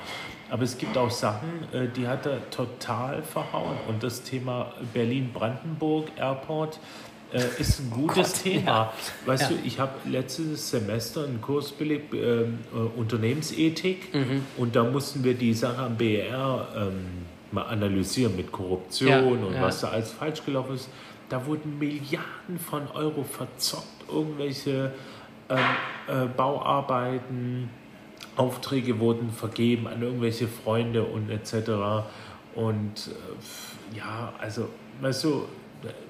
[0.50, 3.76] Aber es gibt auch Sachen, äh, die hat er total verhauen.
[3.88, 6.78] Und das Thema Berlin-Brandenburg Airport
[7.32, 8.66] äh, ist ein gutes Gott, Thema.
[8.66, 8.92] ja.
[9.26, 9.48] Weißt Ja.
[9.50, 14.14] du, ich habe letztes Semester einen Kurs belegt, ähm, äh, Unternehmensethik.
[14.14, 14.42] Mhm.
[14.56, 19.60] Und da mussten wir die Sache am BR ähm, mal analysieren mit Korruption Ja, und
[19.60, 20.88] was da alles falsch gelaufen ist.
[21.28, 24.92] Da wurden Milliarden von Euro verzockt, irgendwelche
[25.48, 25.58] ähm,
[26.08, 27.70] äh, Bauarbeiten,
[28.36, 31.70] Aufträge wurden vergeben an irgendwelche Freunde und etc.
[32.54, 34.68] Und äh, ja, also,
[35.00, 35.44] weißt du,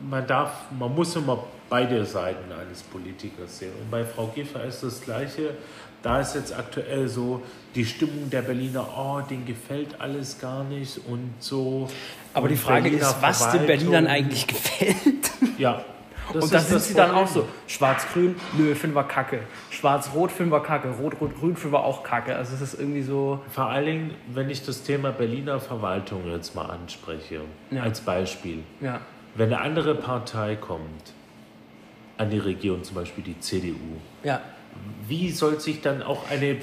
[0.09, 3.73] man darf, man muss immer beide Seiten eines Politikers sehen.
[3.81, 5.55] Und bei Frau Giffer ist das Gleiche.
[6.03, 7.43] Da ist jetzt aktuell so
[7.75, 11.89] die Stimmung der Berliner, oh, denen gefällt alles gar nicht und so.
[12.35, 15.31] Aber die Und Frage Berliner ist, was den Berlinern eigentlich gefällt.
[15.59, 15.85] Ja.
[16.33, 17.47] das und da sind sie dann auch so.
[17.69, 19.41] Schwarz-Grün, nö, finden wir kacke.
[19.71, 20.89] Schwarz-Rot finden wir kacke.
[20.91, 22.35] Rot-Rot-Grün finden wir auch kacke.
[22.35, 23.41] Also es ist irgendwie so.
[23.51, 27.83] Vor allen Dingen, wenn ich das Thema Berliner Verwaltung jetzt mal anspreche, Ja.
[27.85, 28.65] als Beispiel.
[28.81, 29.01] Ja.
[29.35, 31.13] Wenn eine andere Partei kommt
[32.19, 33.77] an die Regierung, zum Beispiel die CDU,
[34.23, 34.41] Ja.
[35.09, 36.57] wie soll sich dann auch eine,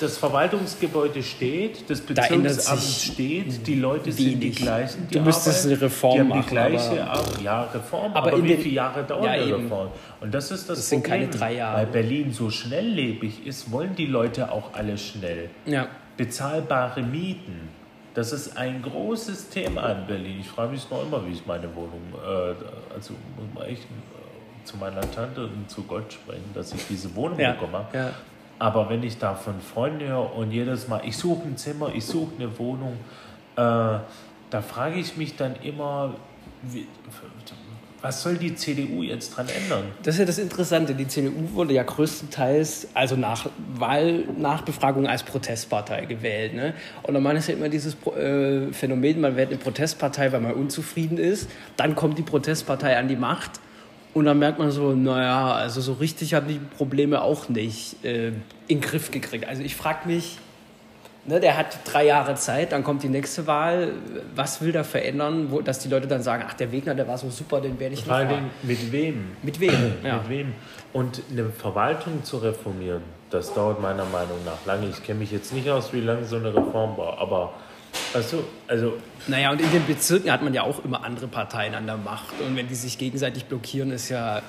[0.00, 4.56] das Verwaltungsgebäude steht, das Bezirksamt steht, die Leute sind die wenig.
[4.56, 7.62] gleichen, die Du müsstest arbeiten, eine Reform die haben machen, die gleiche, aber- Ar- ja,
[7.64, 9.56] Reform, Aber aber, wie viele Jahre dauert Ja, eine.
[9.58, 9.88] Reform?
[10.20, 11.20] Und das ist das, Das sind Problem.
[11.22, 11.78] keine drei Jahre.
[11.78, 15.88] Weil Berlin so schnelllebig ist, wollen die Leute auch alle schnell Ja.
[16.16, 17.68] bezahlbare Mieten.
[18.14, 20.38] Das ist ein großes Thema in Berlin.
[20.40, 22.54] Ich frage mich noch immer, wie ich meine Wohnung, äh,
[22.94, 27.14] also muss man echt äh, zu meiner Tante und zu Gott sprechen, dass ich diese
[27.16, 27.52] Wohnung Ja.
[27.52, 27.86] bekomme.
[27.92, 28.10] ja.
[28.58, 32.04] Aber wenn ich da von Freunden höre und jedes Mal, ich suche ein Zimmer, ich
[32.04, 32.96] suche eine Wohnung,
[33.56, 36.14] äh, da frage ich mich dann immer,
[36.62, 36.86] wie,
[38.02, 39.84] was soll die CDU jetzt dran ändern?
[40.02, 40.94] Das ist ja das Interessante.
[40.94, 46.54] Die CDU wurde ja größtenteils, also nach Wahlnachbefragung als Protestpartei gewählt.
[46.54, 46.74] Ne?
[47.04, 51.16] Und dann ist ja immer dieses äh, Phänomen, man wird eine Protestpartei, weil man unzufrieden
[51.16, 51.48] ist.
[51.76, 53.60] Dann kommt die Protestpartei an die Macht.
[54.14, 58.28] Und dann merkt man so, naja, also so richtig haben die Probleme auch nicht äh,
[58.28, 58.34] in
[58.68, 59.46] den Griff gekriegt.
[59.46, 60.38] Also ich frage mich,
[61.26, 63.92] ne, der hat drei Jahre Zeit, dann kommt die nächste Wahl.
[64.34, 67.18] Was will der verändern, wo, dass die Leute dann sagen, ach, der Wegner, der war
[67.18, 69.36] so super, den werde ich Vor nicht Dingen mit wem?
[69.42, 69.94] Mit wem?
[70.04, 70.18] Ja.
[70.18, 70.54] Mit wem?
[70.92, 74.88] Und eine Verwaltung zu reformieren, das dauert meiner Meinung nach lange.
[74.88, 77.52] Ich kenne mich jetzt nicht aus, wie lange so eine Reform war, aber
[78.12, 78.94] du, also
[79.26, 82.40] Naja, und in den Bezirken hat man ja auch immer andere Parteien an der Macht.
[82.40, 84.42] Und wenn die sich gegenseitig blockieren, ist ja,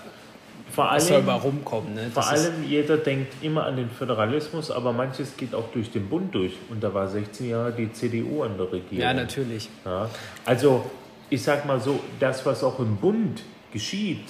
[0.74, 1.94] vor was soll allem, mal rumkommen.
[1.94, 2.10] Ne?
[2.12, 6.34] vor allem jeder denkt immer an den Föderalismus, aber manches geht auch durch den Bund
[6.34, 6.54] durch.
[6.70, 9.00] Und da war 16 Jahre die CDU an der Regierung.
[9.00, 9.70] ja, natürlich.
[9.86, 10.10] Ja,
[10.46, 10.86] also
[11.30, 14.26] ich sag mal so, das, was auch im Bund geschieht,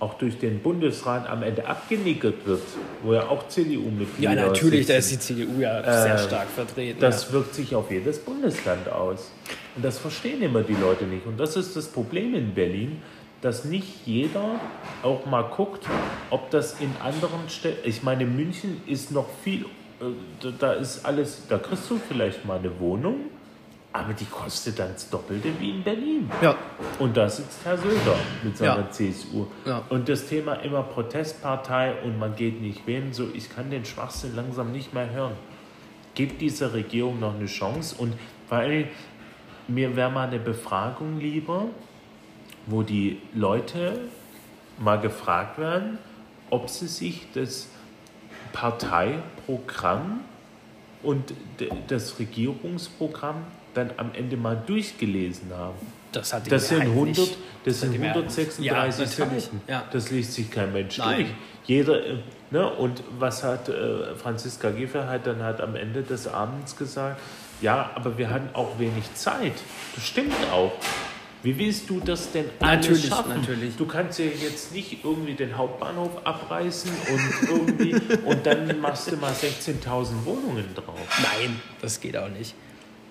[0.00, 2.62] auch durch den Bundesrat am Ende abgenickert wird,
[3.02, 7.00] wo ja auch CDU-Mitglieder Ja, natürlich, da ist die CDU ja sehr Äh, stark vertreten.
[7.00, 9.32] Das wirkt sich auf jedes Bundesland aus.
[9.74, 11.26] Und das verstehen immer die Leute nicht.
[11.26, 13.02] Und das ist das Problem in Berlin,
[13.40, 14.58] dass nicht jeder
[15.02, 15.86] auch mal guckt,
[16.30, 17.88] ob das in anderen Städten.
[17.88, 19.64] Ich meine, München ist noch viel.
[20.00, 20.04] äh,
[20.40, 21.42] da- Da ist alles.
[21.48, 23.16] Da kriegst du vielleicht mal eine Wohnung,
[23.92, 26.30] aber die kostet dann das Doppelte wie in Berlin.
[26.40, 26.54] ja.
[27.00, 28.90] Und da sitzt Herr Söder mit seiner Ja.
[28.90, 29.46] CSU.
[29.64, 29.82] Ja.
[29.88, 34.34] Und das Thema immer Protestpartei und man geht nicht wählen, so ich kann den Schwachsinn
[34.36, 35.32] langsam nicht mehr hören.
[36.14, 38.14] Gebt dieser Regierung noch eine Chance und
[38.48, 38.88] vor allem,
[39.68, 41.64] mir wäre mal eine Befragung lieber,
[42.68, 43.98] wo die Leute
[44.78, 45.98] mal gefragt werden,
[46.50, 47.68] ob sie sich das
[48.52, 50.20] Parteiprogramm
[51.02, 51.34] und
[51.88, 53.36] das Regierungsprogramm
[53.74, 55.76] dann am Ende mal durchgelesen haben.
[56.12, 57.38] Das hat die Das sind, Mehrheit 100, nicht.
[57.64, 58.38] das sind hat die Mehrheit nicht.
[58.38, 59.40] 136 Ja.
[59.40, 59.60] Seiten.
[59.68, 59.84] Ja.
[59.92, 61.16] Das liest sich kein Mensch Nein.
[61.16, 61.28] durch.
[61.66, 62.14] Jeder, äh,
[62.50, 67.20] ne, und was hat äh, Franziska Giffey hat dann halt am Ende des Abends gesagt?
[67.60, 69.52] Ja, aber wir hatten auch wenig Zeit.
[69.94, 70.72] Das stimmt auch.
[71.42, 73.40] Wie willst du das denn alles Natürlich, schaffen?
[73.40, 73.76] natürlich.
[73.76, 79.16] Du kannst ja jetzt nicht irgendwie den Hauptbahnhof abreißen und irgendwie und dann machst du
[79.16, 80.98] mal 16.000 Wohnungen drauf.
[81.22, 82.54] Nein, das geht auch nicht.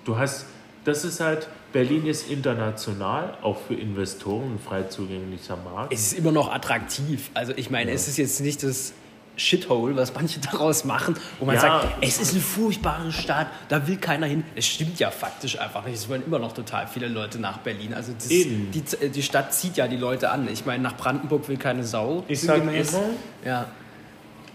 [0.04, 0.46] Du hast,
[0.84, 5.94] das ist halt, Berlin ist international, auch für Investoren ein frei zugänglicher Markt.
[5.94, 7.30] Es ist immer noch attraktiv.
[7.34, 8.94] Also ich meine, es ist jetzt nicht das
[9.38, 11.62] Shithole, was manche daraus machen, wo man Ja.
[11.62, 14.43] sagt, es ist eine furchtbare Stadt, da will keiner hin.
[14.56, 15.95] Es stimmt ja faktisch einfach nicht.
[15.95, 17.93] Es wollen immer noch total viele Leute nach Berlin.
[17.93, 18.73] Also das, die,
[19.13, 20.47] die Stadt zieht ja die Leute an.
[20.52, 22.23] Ich meine, nach Brandenburg will keine Sau.
[22.28, 22.93] Ich sag sinngemäß.
[22.93, 23.04] immer,
[23.45, 23.67] Ja,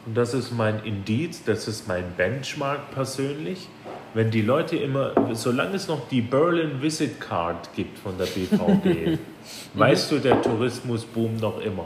[0.05, 3.69] und das ist mein Indiz, das ist mein Benchmark persönlich,
[4.15, 9.19] wenn die Leute immer, solange es noch die Berlin Visit Card gibt von der BVG,
[9.75, 11.85] weißt du, der Tourismus boomt noch immer.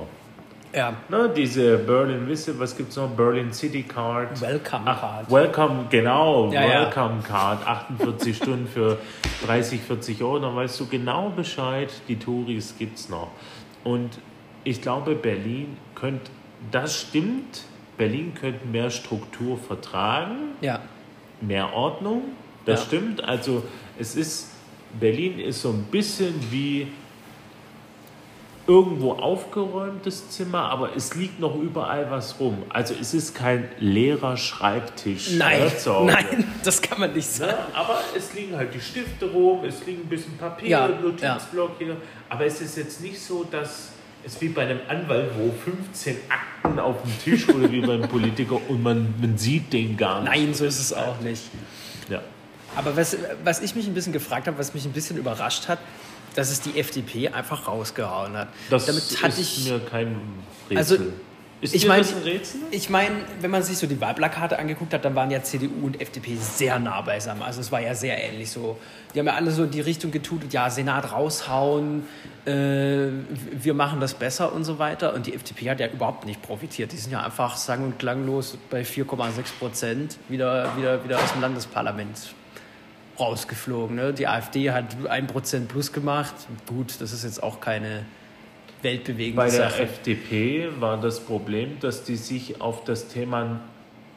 [0.76, 0.92] Ja.
[1.08, 3.08] Ne, diese Berlin Visit, was gibt es noch?
[3.08, 4.38] Berlin City Card.
[4.42, 5.30] Welcome Ach, Card.
[5.30, 6.80] Welcome, genau, Ja, ja.
[6.82, 8.98] Welcome Card, 48 Stunden für
[9.46, 13.30] 30, 40 Euro, dann weißt du genau Bescheid, die Touris gibt es noch.
[13.84, 14.18] Und
[14.64, 16.30] ich glaube, Berlin könnte,
[16.70, 17.62] das stimmt,
[17.96, 20.80] Berlin könnte mehr Struktur vertragen, Ja.
[21.40, 22.20] mehr Ordnung,
[22.66, 22.86] das Ja.
[22.88, 23.24] stimmt.
[23.24, 23.62] Also
[23.98, 24.52] es ist,
[25.00, 26.88] Berlin ist so ein bisschen wie
[28.66, 32.64] irgendwo aufgeräumtes Zimmer, aber es liegt noch überall was rum.
[32.68, 35.32] Also es ist kein leerer Schreibtisch.
[35.32, 36.12] Nein, ne, zu Hause.
[36.12, 37.52] nein, das kann man nicht sagen.
[37.52, 37.74] Ne?
[37.74, 41.96] Aber es liegen halt die Stifte rum, es liegen ein bisschen Papier, Ja, Notizblock hier.
[42.28, 43.90] Aber es ist jetzt nicht so, dass
[44.24, 48.58] es wie bei einem Anwalt, wo 15 Akten auf dem Tisch oder wie beim Politiker
[48.68, 50.30] und man, man sieht den gar nicht.
[50.32, 51.44] Nein, so ist es auch nicht.
[52.08, 52.20] Ja.
[52.74, 55.78] Aber was, was ich mich ein bisschen gefragt habe, was mich ein bisschen überrascht hat,
[56.36, 58.48] dass es die FDP einfach rausgehauen hat.
[58.70, 60.16] Das Damit ist ich, mir kein
[60.70, 60.76] Rätsel.
[60.78, 60.96] Also,
[61.62, 62.60] ist ich dir mein- das ein Rätsel?
[62.70, 65.98] ich meine, wenn man sich so die Wahlplakate angeguckt hat, dann waren ja CDU und
[66.00, 67.40] FDP sehr nah beisammen.
[67.42, 68.78] Also es war ja sehr ähnlich so.
[69.14, 72.04] Die haben ja alle so in die Richtung getutet, ja, Senat raushauen,
[72.44, 72.50] äh,
[73.52, 75.14] wir machen das besser und so weiter.
[75.14, 76.92] Und die FDP hat ja überhaupt nicht profitiert.
[76.92, 81.40] Die sind ja einfach sang- und klanglos bei 4,6 Prozent wieder, wieder, wieder aus dem
[81.40, 82.34] Landesparlament
[83.18, 83.96] rausgeflogen.
[83.96, 84.12] Ne?
[84.12, 86.34] Die AfD hat 1% plus gemacht.
[86.66, 88.04] Gut, das ist jetzt auch keine
[88.82, 89.82] weltbewegende Bei der Sache.
[89.82, 93.60] FDP war das Problem, dass die sich auf das Thema,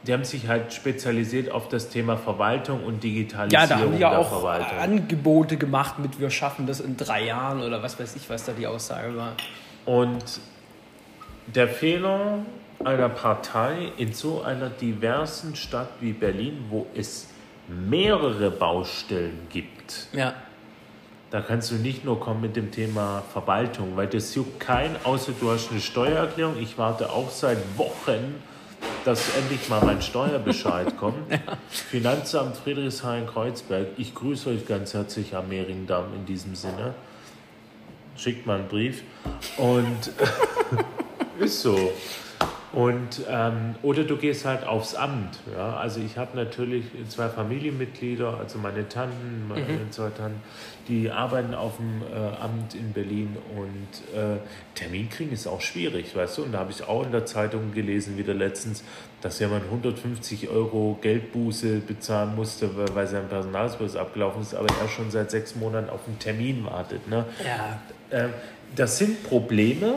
[0.06, 4.00] die haben sich halt spezialisiert auf das Thema Verwaltung und Digitalisierung Ja, da haben die
[4.00, 4.78] ja der auch Verwaltung.
[4.78, 8.52] Angebote gemacht mit wir schaffen das in drei Jahren oder was weiß ich, was da
[8.52, 9.34] die Aussage war.
[9.86, 10.24] Und
[11.48, 12.40] der Fehler
[12.84, 17.28] einer Partei in so einer diversen Stadt wie Berlin, wo es
[17.70, 20.34] mehrere Baustellen gibt, Ja,
[21.32, 25.34] da kannst du nicht nur kommen mit dem Thema Verwaltung, weil das juckt kein, außer
[25.40, 26.58] du hast eine Steuererklärung.
[26.60, 28.42] Ich warte auch seit Wochen,
[29.06, 31.32] dass endlich mal mein Steuerbescheid kommt.
[31.70, 36.96] Finanzamt Friedrichshain-Kreuzberg, ich grüße euch ganz herzlich am Mehringdamm in diesem Sinne.
[38.16, 39.04] Schickt mal einen Brief.
[39.58, 40.12] Und
[41.40, 41.92] ist so.
[42.72, 45.40] Und, ähm, oder du gehst halt aufs Amt.
[45.56, 45.78] Ja?
[45.78, 50.42] Also ich habe natürlich zwei Familienmitglieder, also meine Tanten, meine zwei Tanten,
[50.88, 54.38] die arbeiten auf dem äh, Amt in Berlin und äh,
[54.76, 56.44] Termin kriegen ist auch schwierig, weißt du.
[56.44, 58.84] Und da habe ich auch in der Zeitung gelesen, wieder letztens,
[59.22, 65.10] dass jemand 150 Euro Geldbuße bezahlen musste, weil- sein Personalausweis abgelaufen ist, aber er schon
[65.10, 67.08] seit sechs Monaten auf einen Termin wartet.
[67.08, 67.26] Ne?
[67.44, 67.80] ja,
[68.12, 68.30] Ähm,
[68.76, 69.94] das sind Probleme,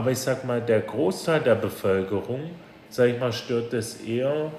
[0.00, 2.40] aber ich sag mal, der Großteil der Bevölkerung,
[2.88, 4.50] sag ich mal, stört es eher,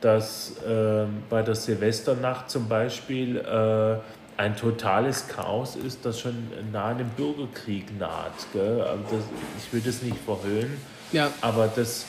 [0.00, 6.34] dass ähm, bei der Silvesternacht zum Beispiel äh, ein totales Chaos ist, das schon
[6.72, 8.32] nahe einem Bürgerkrieg naht.
[8.54, 9.24] Also das,
[9.58, 10.80] ich will das nicht verhöhnen,
[11.12, 12.06] ja, aber das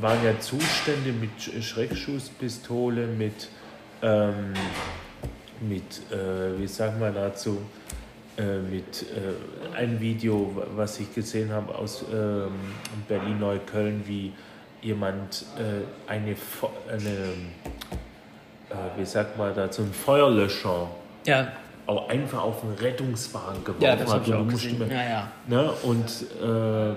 [0.00, 3.48] waren ja Zustände mit Sch- Schreckschusspistole, mit,
[4.02, 4.54] ähm,
[5.68, 7.79] mit äh, wie sagt man dazu, äh,
[8.42, 12.48] mit äh, ein Video, wa- was ich gesehen habe aus ähm,
[13.08, 14.32] Berlin-Neukölln, wie
[14.82, 16.34] jemand äh, eine,
[16.88, 17.08] eine
[18.70, 20.88] äh, wie sagt man dazu, ein Feuerlöscher
[21.26, 21.48] ja,
[21.86, 24.26] auch einfach auf einen Rettungswagen geworfen ja, das hat.
[24.26, 24.76] ich und auch gesehen.
[24.76, 25.28] immer- Ja, ja.
[25.46, 25.70] Ne?
[25.82, 26.94] Und äh,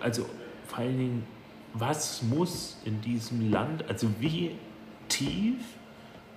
[0.00, 0.26] also
[0.66, 1.26] vor allen Dingen,
[1.74, 4.52] was muss in diesem Land, also wie
[5.08, 5.56] tief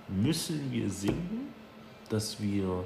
[0.08, 1.48] müssen wir sinken,
[2.08, 2.84] dass wir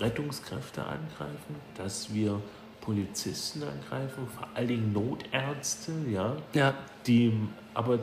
[0.00, 2.40] Rettungskräfte angreifen, dass wir
[2.80, 6.74] Polizisten angreifen, vor allen Dingen Notärzte, ja, ja.
[7.06, 7.32] die,
[7.72, 7.98] aber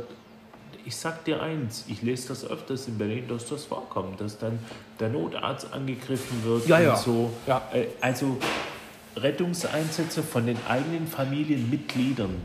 [0.85, 4.57] ich sag dir eins, ich lese das öfters in Berlin, dass das vorkommt, dass dann
[4.99, 6.95] der Notarzt angegriffen wird Ja, und ja.
[6.95, 7.29] so.
[7.45, 7.61] Ja.
[7.73, 8.37] Äh, Also
[9.15, 12.35] Rettungseinsätze von den eigenen Familienmitgliedern,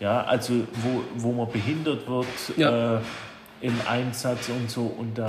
[0.00, 2.96] ja, also wo, wo man behindert wird Ja.
[2.96, 3.00] äh,
[3.60, 5.26] im Einsatz und so und da,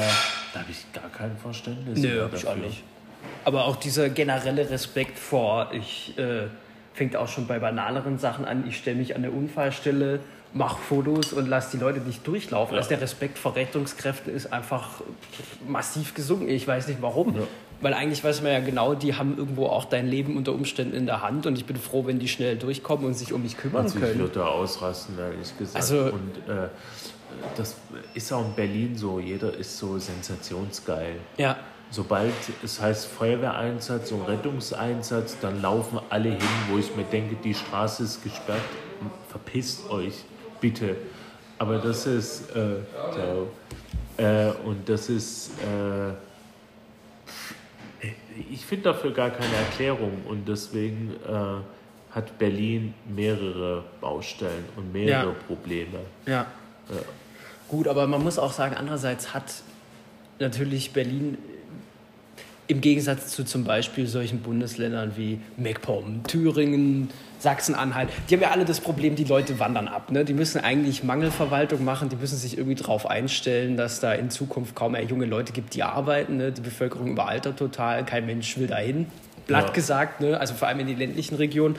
[0.54, 2.65] da habe ich gar kein Verständnis Nö, mehr hab ich auch dafür.
[2.67, 2.83] nicht.
[3.46, 6.48] Aber auch dieser generelle Respekt vor, ich äh,
[6.94, 8.65] fängt auch schon bei banaleren Sachen an.
[8.67, 10.20] Ich stelle mich an der Unfallstelle,
[10.54, 12.74] mache Fotos und lasse die Leute nicht durchlaufen.
[12.74, 12.80] Ja.
[12.80, 15.02] Also der Respekt vor Rettungskräften ist einfach
[15.67, 16.50] massiv gesunken.
[16.50, 17.36] Ich weiß nicht warum.
[17.36, 17.42] Ja.
[17.82, 21.06] Weil eigentlich weiß man ja genau, die haben irgendwo auch dein Leben unter Umständen in
[21.06, 23.84] der Hand und ich bin froh, wenn die schnell durchkommen und sich um mich kümmern
[23.84, 24.20] Also ich können.
[24.20, 25.78] würde da ausrasten, ehrlich gesagt.
[25.78, 26.67] Also- und äh,
[27.56, 27.78] das
[28.15, 29.20] ist auch in Berlin so.
[29.22, 31.15] Jeder ist so sensationsgeil.
[31.38, 31.56] Ja,
[31.92, 32.33] Sobald
[32.63, 38.04] es heißt Feuerwehreinsatz und Rettungseinsatz, dann laufen alle hin, wo ich mir denke, die Straße
[38.04, 38.62] ist gesperrt.
[39.29, 40.13] Verpisst euch,
[40.62, 40.96] bitte.
[41.58, 42.75] Aber das ist, äh.
[44.17, 46.13] Äh, und das ist, äh,
[48.52, 55.29] ich finde dafür gar keine Erklärung und deswegen äh, hat Berlin mehrere Baustellen und mehrere
[55.29, 55.35] Ja.
[55.48, 56.00] Probleme.
[56.25, 56.33] Ja.
[56.33, 56.96] Ja.
[57.67, 59.54] Gut, aber man muss auch sagen, andererseits hat
[60.40, 61.37] natürlich Berlin
[62.70, 67.10] im Gegensatz zu zum Beispiel solchen Bundesländern wie MacPom, Thüringen,
[67.40, 70.12] Sachsen-Anhalt, die haben ja alle das Problem, die Leute wandern ab.
[70.12, 70.24] Ne?
[70.24, 74.76] Die müssen eigentlich Mangelverwaltung machen, die müssen sich irgendwie darauf einstellen, dass da in Zukunft
[74.76, 76.38] kaum mehr junge Leute gibt, die arbeiten.
[76.38, 76.52] Ne?
[76.52, 79.08] Die Bevölkerung überaltert total, kein Mensch will dahin.
[79.48, 79.74] Blatt Ja.
[79.74, 80.40] gesagt, ne?
[80.40, 81.76] also vor allem in die ländlichen Regionen.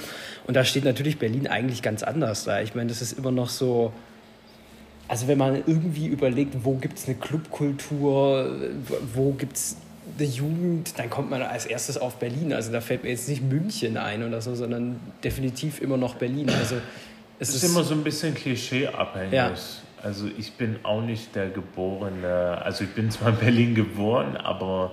[0.48, 2.62] Und da steht natürlich Berlin eigentlich ganz anders da.
[2.62, 3.92] Ich meine, das ist immer noch so,
[5.06, 8.56] also wenn man irgendwie überlegt, wo gibt es eine Clubkultur,
[9.14, 9.76] wo gibt es
[10.20, 12.52] eine Jugend, dann kommt man als erstes auf Berlin.
[12.52, 16.50] Also da fällt mir jetzt nicht München ein oder so, sondern definitiv immer noch Berlin.
[16.50, 16.76] Also
[17.38, 19.32] es ist, ist immer so ein bisschen klischeeabhängig.
[19.32, 19.52] Ja.
[20.02, 24.92] Also ich bin auch nicht der geborene, also ich bin zwar in Berlin geboren, aber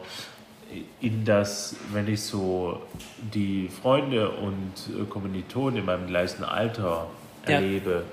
[1.00, 2.82] in das, wenn ich so
[3.34, 7.08] die Freunde und äh, Kommilitonen in meinem gleichen Alter
[7.48, 7.54] Ja.
[7.56, 8.04] erlebe,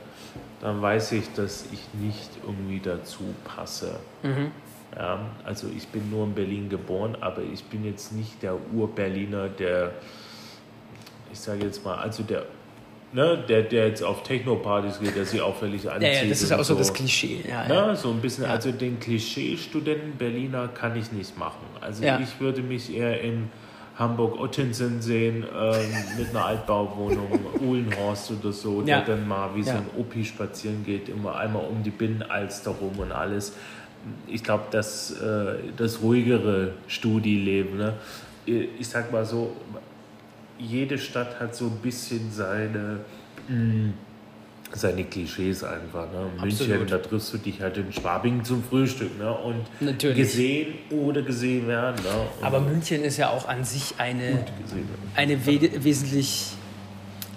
[0.61, 3.97] dann weiß ich, dass ich nicht irgendwie dazu passe.
[4.23, 4.53] Mhm.
[4.97, 9.49] Ja, also ich bin nur in Berlin geboren, aber ich bin jetzt nicht der Ur-Berliner,
[9.49, 9.91] der,
[11.33, 12.45] ich sage jetzt mal, also der,
[13.13, 16.13] ne, der, der jetzt auf Techno-Partys geht, der sich auffällig anzieht.
[16.15, 17.41] ja, ja, das ist auch so das Klischee.
[17.49, 17.97] Ja, Ne, ja.
[17.97, 18.51] so ein bisschen, Ja.
[18.51, 21.67] also den Klischee-Studenten Berliner kann ich nicht machen.
[21.81, 22.21] Also Ja.
[22.21, 23.51] ich würde mich eher in
[23.99, 25.81] Hamburg-Ottensen sehen, ähm,
[26.19, 31.09] mit einer Altbauwohnung, Uhlenhorst oder so, der dann mal wie so ein Opi spazieren geht,
[31.09, 33.57] immer einmal um die Binnenalster rum und alles.
[34.29, 37.95] Ich glaube, das, äh, das ruhigere Studileben, ne?
[38.47, 39.57] ich sag mal so,
[40.59, 43.01] jede Stadt hat so ein bisschen seine,
[43.49, 43.93] mh,
[44.73, 46.07] seine Klischees einfach.
[46.13, 46.27] Ne?
[46.41, 46.93] München, Absolut.
[46.93, 49.33] da triffst du dich halt in Schwabing zum Frühstück ne?
[49.33, 50.17] und Natürlich.
[50.17, 52.03] gesehen oder gesehen werden.
[52.03, 52.11] Ne?
[52.41, 54.45] Und Aber München ist ja auch an sich eine,
[55.15, 56.53] eine we wesentlich,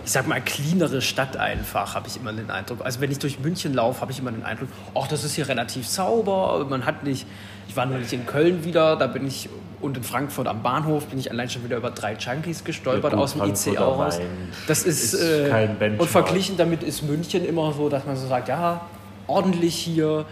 [0.08, 2.80] ich sag mal, cleanere Stadt einfach, habe ich immer den Eindruck.
[2.82, 5.50] Also wenn ich durch München laufe, habe ich immer den Eindruck, ach, das ist hier
[5.50, 7.28] relativ sauber, man hat nicht,
[7.68, 9.50] ich war neulich in Köln wieder, da bin ich,
[9.82, 13.20] und in Frankfurt am Bahnhof bin ich allein schon wieder über drei Junkies gestolpert Ja,
[13.20, 14.22] aus dem IC Frankfurter auch raus.
[14.66, 16.02] Das ist, ist äh, kein Benchmark.
[16.02, 18.80] und verglichen damit ist München immer so, dass man so sagt, ja,
[19.28, 20.26] ordentlich hier,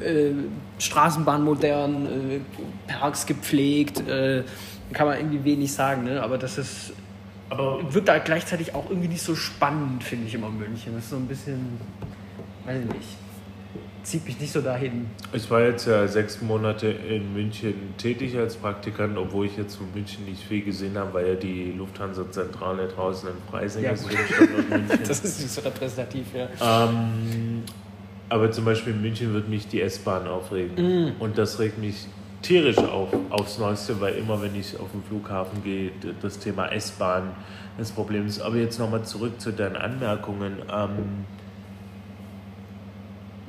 [0.00, 0.30] äh,
[0.78, 4.42] Straßenbahn modern, äh, Parks gepflegt, äh,
[4.94, 6.22] kann man irgendwie wenig sagen, ne?
[6.22, 6.94] aber das ist,
[7.50, 10.94] Aber wird da gleichzeitig auch irgendwie nicht so spannend, finde ich immer München.
[10.94, 11.78] Das ist so ein bisschen,
[12.66, 13.08] weiß ich nicht,
[14.02, 15.06] zieht mich nicht so dahin.
[15.32, 19.92] ich war jetzt ja sechs Monate in München tätig als Praktikant, obwohl ich jetzt von
[19.92, 24.06] München nicht viel gesehen habe, weil ja die Lufthansa-Zentrale draußen in Freising Ja, ist.
[25.06, 26.48] Das ist nicht so repräsentativ, ja.
[26.88, 27.62] Ähm,
[28.30, 30.76] aber zum Beispiel in München wird mich die S-Bahn aufregen.
[30.76, 31.12] Mm.
[31.18, 32.06] Und das regt mich
[32.42, 37.34] tierisch auf, aufs Neueste, weil immer, wenn ich auf den Flughafen gehe, das Thema S-Bahn
[37.76, 38.40] das Problem ist.
[38.40, 40.58] Aber jetzt nochmal zurück zu deinen Anmerkungen.
[40.70, 41.24] Ähm,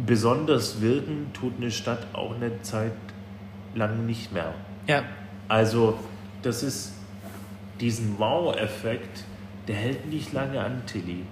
[0.05, 2.93] besonders wirken tut eine Stadt auch eine Zeit
[3.75, 4.53] lang nicht mehr.
[4.87, 5.03] Ja,
[5.47, 5.99] Also,
[6.41, 6.93] das ist
[7.79, 9.23] diesen Wow-Effekt,
[9.67, 11.23] der hält nicht lange an, Tilly.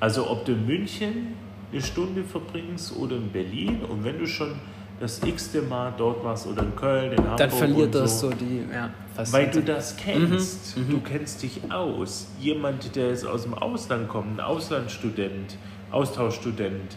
[0.00, 1.34] Also, ob du in München
[1.72, 4.54] eine Stunde verbringst oder in Berlin und wenn du schon
[5.00, 8.30] das x-te Mal dort warst oder in Köln, in Hamburg dann verliert und das so
[8.30, 8.90] die, ja,
[9.30, 10.76] weil du das kennst.
[10.76, 10.90] Mhm, mhm.
[10.90, 12.28] Du kennst dich aus.
[12.40, 15.56] Jemand, der jetzt aus dem Ausland kommt, ein Auslandsstudent,
[15.90, 16.96] Austauschstudent,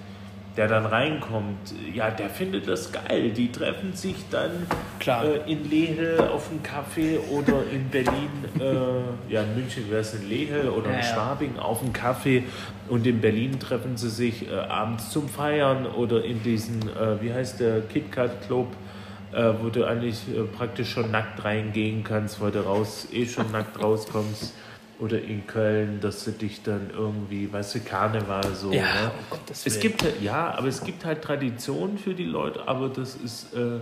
[0.58, 3.32] der dann reinkommt, ja, der findet das geil.
[3.32, 4.68] Die treffen sich dann
[5.00, 5.24] Klar.
[5.26, 8.30] äh, in Lehel auf einen Kaffee oder in Berlin,
[8.60, 11.04] äh, ja, in München wäre es in Lehel oder Ja, in.
[11.04, 12.44] Schwabing auf einen Kaffee
[12.90, 17.34] und in Berlin treffen sie sich äh, abends zum Feiern oder in diesen, äh, wie
[17.34, 18.68] heißt der, KitKat Club
[19.34, 23.50] äh, wo du eigentlich äh, praktisch schon nackt reingehen kannst, weil du raus, eh schon
[23.52, 24.54] nackt rauskommst.
[25.02, 28.72] Oder in Köln, dass du dich dann irgendwie, weißt du, Karneval so.
[28.72, 29.12] Ja, ne?
[29.18, 29.82] um Gottes Es Willen.
[29.98, 33.80] gibt ja, aber es gibt halt Traditionen für die Leute, aber das ist, äh,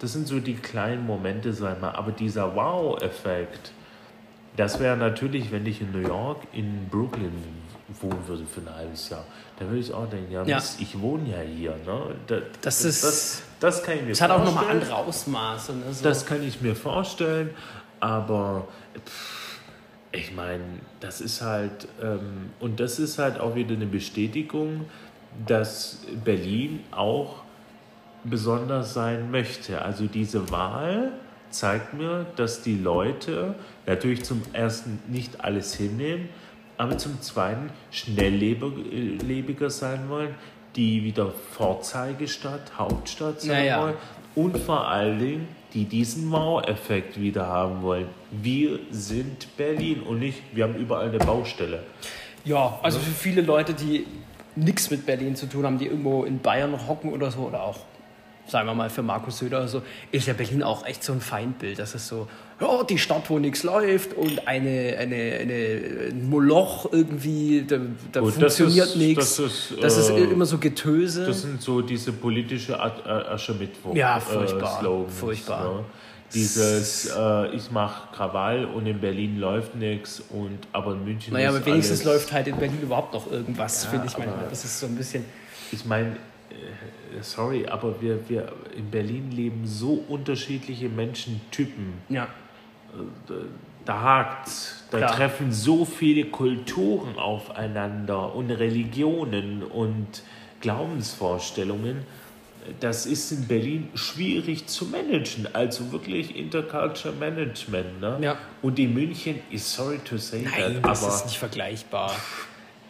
[0.00, 1.90] das sind so die kleinen Momente, sag mal.
[1.90, 3.72] Aber dieser Wow-Effekt,
[4.56, 7.32] das wäre natürlich, wenn ich in New York, in Brooklyn
[8.00, 9.24] wohnen würde für ein halbes Jahr.
[9.58, 10.56] Da würde ich auch denken, ja, Ja.
[10.56, 11.72] Mist, ich wohne ja hier.
[11.84, 12.14] Ne?
[12.26, 14.80] Da, Das ist- das, das kann ich mir Es hat auch nochmal vorstellen.
[14.82, 15.72] andere Ausmaße.
[15.74, 15.92] Ne?
[15.92, 16.02] So.
[16.04, 17.50] Das kann ich mir vorstellen,
[18.00, 18.66] aber
[19.06, 19.41] pff,
[20.12, 20.62] ich meine,
[21.00, 24.86] das ist halt, ähm, und das ist halt auch wieder eine Bestätigung,
[25.46, 27.42] dass Berlin auch
[28.24, 29.82] besonders sein möchte.
[29.82, 31.12] Also diese Wahl
[31.50, 33.54] zeigt mir, dass die Leute
[33.86, 36.28] natürlich zum ersten nicht alles hinnehmen,
[36.76, 40.34] aber zum zweiten schnelllebiger sein wollen,
[40.76, 43.82] die wieder Vorzeigestadt, Hauptstadt sein Ja, ja.
[43.82, 43.96] wollen
[44.34, 48.08] und vor allen Dingen, die diesen Wow-Effekt wieder haben wollen.
[48.30, 51.82] Wir sind Berlin und nicht, wir haben überall eine Baustelle.
[52.44, 54.06] Ja, also für viele Leute, die
[54.56, 57.78] nichts mit Berlin zu tun haben, die irgendwo in Bayern hocken oder so, oder auch,
[58.46, 61.20] sagen wir mal, für Markus Söder oder so, ist ja Berlin auch echt so ein
[61.20, 61.78] Feindbild.
[61.78, 62.28] Das ist so,
[62.62, 67.78] ja, die Stadt, wo nichts läuft und eine, eine, eine ein Moloch irgendwie, da,
[68.12, 69.36] da Gut, funktioniert ist- nichts.
[69.36, 69.38] das
[69.70, 71.26] ist, Das ist äh, immer so Getöse.
[71.26, 75.74] Das sind so diese politische äh, Aschermittwoch Ja, furchtbar, äh, Slogans, furchtbar.
[75.78, 75.84] Ne?
[76.34, 81.50] Dieses äh, ich mache Krawall und in Berlin läuft nichts und aber in München naja,
[81.50, 84.16] ist aber wenigstens alles, läuft halt in Berlin überhaupt noch irgendwas, Ja, finde ich.
[84.16, 85.24] Meine, das ist so ein bisschen.
[85.72, 86.12] Ich meine,
[86.50, 91.92] äh, sorry, aber wir, wir in Berlin leben so unterschiedliche Menschentypen.
[92.08, 92.28] Ja,
[93.84, 94.84] Da hakt's.
[94.90, 95.16] Da Klar.
[95.16, 100.22] treffen so viele Kulturen aufeinander und Religionen und
[100.60, 102.04] Glaubensvorstellungen.
[102.78, 108.00] Das ist in Berlin schwierig zu managen, also wirklich Interculture Management.
[108.00, 108.18] Ne?
[108.20, 108.38] Ja.
[108.60, 112.14] Und in München ist sorry to say nein, that, das ist nicht vergleichbar.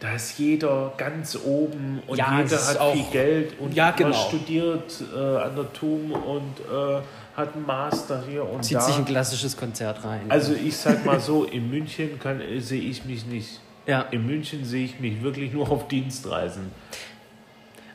[0.03, 4.13] Da ist jeder ganz oben und Ja, jeder hat auch- viel Geld und Ja, genau.
[4.13, 7.01] studiert äh, an der TUM und äh,
[7.37, 8.81] hat einen Master hier und Zieht da.
[8.81, 10.25] sich ein klassisches Konzert rein.
[10.27, 13.61] Also ich sag mal so, in München kann, äh, sehe ich mich nicht.
[13.87, 16.71] ja, In München sehe ich mich wirklich nur auf Dienstreisen.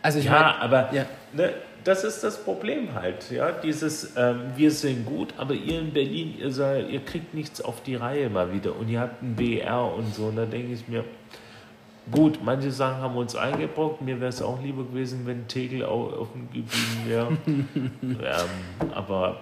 [0.01, 1.05] also ich ja, meine, aber ja.
[1.35, 1.53] ne,
[1.85, 3.31] das ist das Problem halt.
[3.31, 7.61] Ja, dieses ähm, wir sind gut, aber ihr in Berlin, ihr, seid, ihr kriegt nichts
[7.61, 10.25] auf die Reihe mal wieder und ihr habt ein BR und so.
[10.25, 11.05] Und da denke ich mir,
[12.13, 14.03] gut, manche Sachen haben uns eingebrockt.
[14.03, 17.29] Mir wäre es auch lieber gewesen, wenn Tegel au- offen geblieben wäre.
[18.03, 19.37] ähm, aber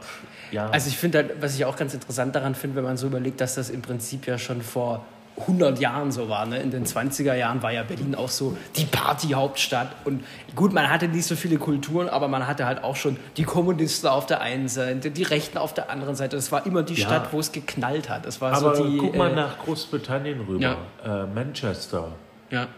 [0.53, 0.67] ja.
[0.71, 3.41] Also ich finde, halt, was ich auch ganz interessant daran finde, wenn man so überlegt,
[3.41, 5.05] dass das im Prinzip ja schon vor
[5.39, 6.47] 100 Jahren so war.
[6.47, 6.61] Ne?
[6.63, 9.89] In den 20er Jahren war ja Berlin auch so die Partyhauptstadt.
[10.07, 13.43] Und gut, man hatte nicht so viele Kulturen, aber man hatte halt auch schon die
[13.45, 16.37] Kommunisten auf der einen Seite, die Rechten auf der anderen Seite.
[16.37, 17.07] Das war immer die Ja.
[17.07, 18.25] Stadt, wo es geknallt hat.
[18.25, 20.77] Das war aber so die, guck mal äh, nach Großbritannien rüber.
[21.05, 22.13] Äh, Manchester.
[22.51, 22.69] Ja,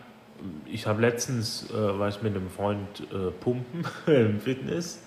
[0.66, 5.02] Ich habe letztens, äh, war ich mit einem Freund äh, pumpen im Fitness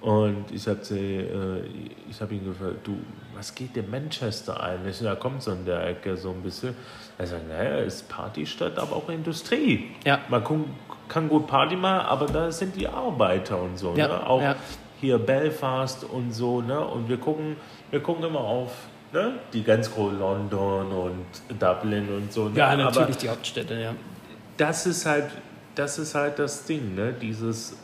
[0.00, 1.62] und ich habe äh,
[2.08, 2.96] ich hab ihn gefragt, du,
[3.34, 4.86] was geht in Manchester ein?
[4.88, 6.76] Ich, so, da kommt so in der Ecke so ein bisschen.
[7.18, 9.90] Er sagt, naja, ist Partystadt, aber auch Industrie.
[10.04, 10.20] Ja.
[10.28, 10.64] Man kann,
[11.08, 13.94] kann gut Party machen, aber da sind die Arbeiter und so.
[13.96, 14.26] Ja, Ne?
[14.26, 14.56] Auch ja.
[15.00, 16.60] hier Belfast und so.
[16.60, 16.78] Ne?
[16.78, 17.56] Und wir gucken,
[17.90, 18.72] wir gucken immer auf
[19.16, 19.32] ne?
[19.52, 22.48] die ganz großen London und Dublin und so.
[22.48, 22.58] Ne?
[22.58, 23.94] ja Aber- natürlich die Hauptstädte, ja.
[24.56, 25.26] das ist halt,
[25.74, 27.12] das ist halt das Ding, ne?
[27.20, 27.74] Dieses äh,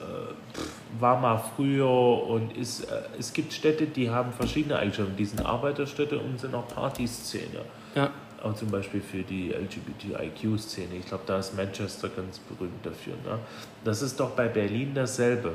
[0.54, 1.88] pff, war mal früher
[2.26, 5.14] und ist, äh, es gibt Städte, die haben verschiedene Eigenschaften.
[5.16, 7.60] Die sind Arbeiterstädte und sind auch Partyszene.
[7.94, 8.10] ja.
[8.42, 10.96] Auch zum Beispiel für die LGBTIQ-Szene.
[10.98, 13.12] Ich glaube, da ist Manchester ganz berühmt dafür.
[13.24, 13.38] Ne?
[13.84, 15.52] Das ist doch bei Berlin dasselbe.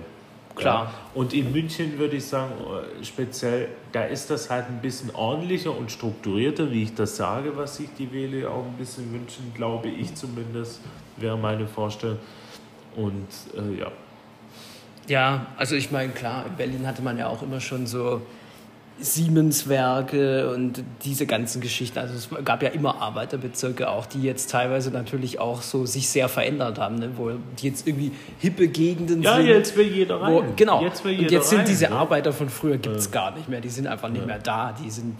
[0.57, 0.85] Klar.
[0.85, 0.93] Ja?
[1.13, 5.75] Und in München würde ich sagen, äh, speziell, da ist das halt ein bisschen ordentlicher
[5.75, 9.87] und strukturierter, wie ich das sage, was sich die Wähler auch ein bisschen wünschen, glaube
[9.87, 10.81] ich zumindest,
[11.17, 12.19] wäre meine Vorstellung.
[12.95, 13.91] Und äh, ja.
[15.07, 18.21] Ja, also ich meine, klar, in Berlin hatte man ja auch immer schon so
[18.99, 21.99] Siemenswerke und diese ganzen Geschichten.
[21.99, 26.29] Also es gab ja immer Arbeiterbezirke auch, die jetzt teilweise natürlich auch so sich sehr
[26.29, 27.09] verändert haben, ne?
[27.15, 29.47] wo die jetzt irgendwie hippe Gegenden Ja, sind.
[29.47, 30.33] jetzt will jeder rein.
[30.33, 30.81] Wo, genau.
[30.83, 31.91] Jetzt will und jeder jetzt sind rein, diese ne?
[31.95, 33.61] Arbeiter von früher gibt es gar nicht mehr.
[33.61, 34.73] Die sind einfach nicht mehr da.
[34.83, 35.15] Die sind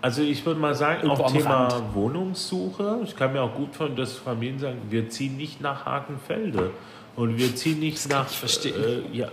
[0.00, 1.94] Also ich würde mal sagen, Irgendwo auch Thema Rand.
[1.94, 2.98] Wohnungssuche.
[3.04, 6.70] Ich kann mir auch gut von dass Familien sagen, wir ziehen nicht nach Hakenfelde
[7.16, 8.30] und wir ziehen nicht kann nach.
[8.30, 8.74] ich verstehen.
[9.12, 9.28] Äh, ja,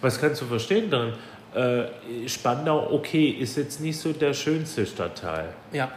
[0.00, 1.12] was kannst du verstehen darin?
[1.54, 5.54] Äh, Spandau, okay, ist jetzt nicht so der schönste Stadtteil.
[5.72, 5.90] ja.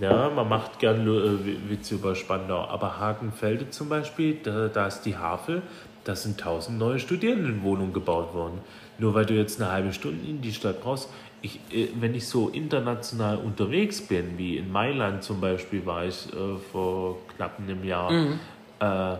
[0.00, 5.02] Ja, man macht gern äh, Witze über Spandau, aber Hakenfelde zum Beispiel, da, da ist
[5.02, 5.60] die Havel,
[6.04, 8.60] da sind tausend neue Studierendenwohnungen gebaut worden.
[8.98, 11.10] Nur weil du jetzt eine halbe Stunde in die Stadt brauchst.
[11.42, 16.28] Ich, äh, wenn ich so international unterwegs bin, wie in Mailand zum Beispiel war ich
[16.32, 18.10] äh, vor knapp einem Jahr,
[18.80, 19.16] äh,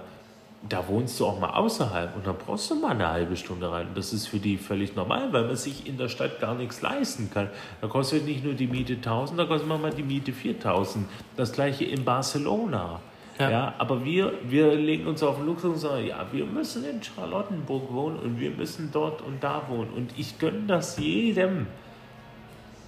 [0.68, 3.88] da wohnst du auch mal außerhalb und dann brauchst du mal eine halbe Stunde rein.
[3.94, 7.30] Das ist für die völlig normal, weil man sich in der Stadt gar nichts leisten
[7.32, 7.48] kann.
[7.80, 11.06] Da kostet nicht nur die Miete 1000, da kostet manchmal die Miete 4000.
[11.36, 13.00] Das gleiche in Barcelona.
[13.38, 13.50] Ja.
[13.50, 13.74] Ja.
[13.78, 17.90] aber wir, wir legen uns auf den Luxus und sagen, ja, wir müssen in Charlottenburg
[17.90, 19.88] wohnen und wir müssen dort und da wohnen.
[19.96, 21.66] Und ich gönne das jedem.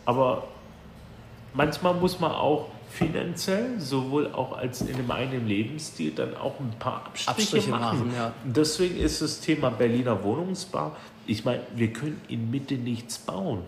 [0.04, 0.44] Aber
[1.54, 6.72] manchmal muss man auch finanziell, sowohl auch als in einem eigenen Lebensstil, dann auch ein
[6.78, 7.98] paar Abstriche, Abstriche machen.
[7.98, 8.32] machen, ja.
[8.44, 10.92] Deswegen ist das Thema Berliner Wohnungsbau,
[11.26, 13.62] ich meine, wir können in Mitte nichts bauen.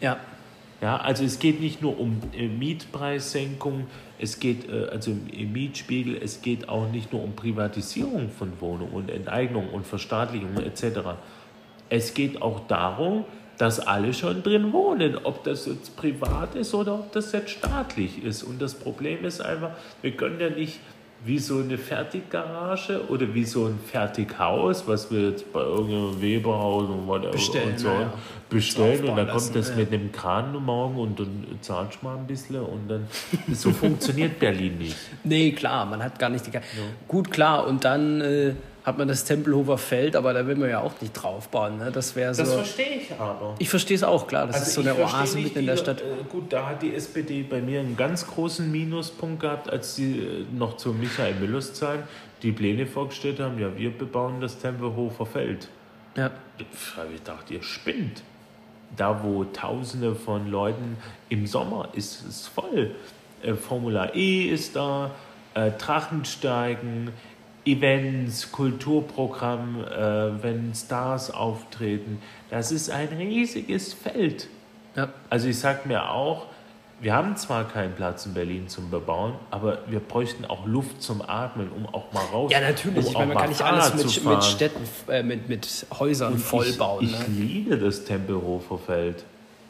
[0.00, 0.18] Ja.
[0.80, 3.88] Ja, also es geht nicht nur um äh, Mietpreissenkung,
[4.20, 8.92] es geht äh, also im Mietspiegel, es geht auch nicht nur um Privatisierung von Wohnungen
[8.92, 11.16] und Enteignung und Verstaatlichung etc.
[11.88, 13.24] es geht auch darum,
[13.58, 18.22] dass alle schon drin wohnen, ob das jetzt privat ist oder ob das jetzt staatlich
[18.24, 18.42] ist.
[18.44, 20.78] Und das Problem ist einfach, wir können ja nicht
[21.24, 26.84] wie so eine Fertiggarage oder wie so ein Fertighaus, was wir jetzt bei irgendeinem Weberhaus
[26.84, 28.12] und, whatever Bestellen, und so ja.
[28.48, 29.00] bestellen.
[29.08, 32.26] Und dann kommt das lassen, mit einem Kran morgen und dann zahlst du mal ein
[32.28, 33.08] bisschen und dann
[33.52, 34.96] so funktioniert Berlin nicht.
[35.24, 36.52] Nee, klar, man hat gar nicht die.
[36.52, 36.62] Ga-
[37.08, 38.52] Gut, klar, und dann äh,
[38.88, 41.78] hat man das Tempelhofer Feld, aber da will man ja auch nicht draufbauen.
[41.78, 41.90] Ne?
[41.92, 42.42] Das wäre so.
[42.42, 43.54] Das verstehe ich aber.
[43.58, 44.46] ich verstehe es auch, klar.
[44.46, 46.00] Das ist so Also eine Oase mitten in der die- Stadt.
[46.00, 50.18] Äh, gut, da hat die SPD bei mir einen ganz großen Minuspunkt gehabt, als sie
[50.18, 52.00] äh, noch zu Michael Müllers Zeit
[52.42, 53.58] die Pläne vorgestellt haben.
[53.58, 55.68] Ja, wir bebauen das Tempelhofer Feld.
[56.16, 56.30] Ja.
[56.96, 58.22] Hab ich dachte, ihr spinnt.
[58.96, 60.96] Da, wo Tausende von Leuten
[61.28, 62.92] im Sommer ist es voll.
[63.42, 65.10] Äh, Formula E ist da,
[65.98, 67.10] Drachensteigen,
[67.68, 72.20] Events, Kulturprogramm, äh, wenn Stars auftreten.
[72.50, 74.48] Das ist ein riesiges Feld.
[74.96, 75.10] Ja.
[75.28, 76.46] Also ich sag mir auch,
[77.00, 81.22] wir haben zwar keinen Platz in Berlin zum Bebauen, aber wir bräuchten auch Luft zum
[81.22, 82.50] Atmen, um auch mal raus.
[82.50, 83.04] Ja, natürlich.
[83.04, 86.40] Um ich meine, man kann nicht alles mit, mit Städten, äh, mit, mit Häusern Und
[86.40, 87.04] vollbauen.
[87.04, 87.34] Ich, ich ne?
[87.44, 89.24] liebe das Tempelhofer Feld.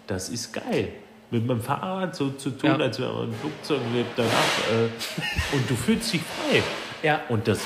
[0.07, 0.89] Das ist geil.
[1.31, 2.77] Mit meinem Fahrrad so zu tun, Ja.
[2.77, 4.31] als wäre man ein Flugzeug lebt danach.
[4.31, 6.63] Äh, und du fühlst dich frei.
[7.03, 7.21] Ja.
[7.29, 7.61] Und das,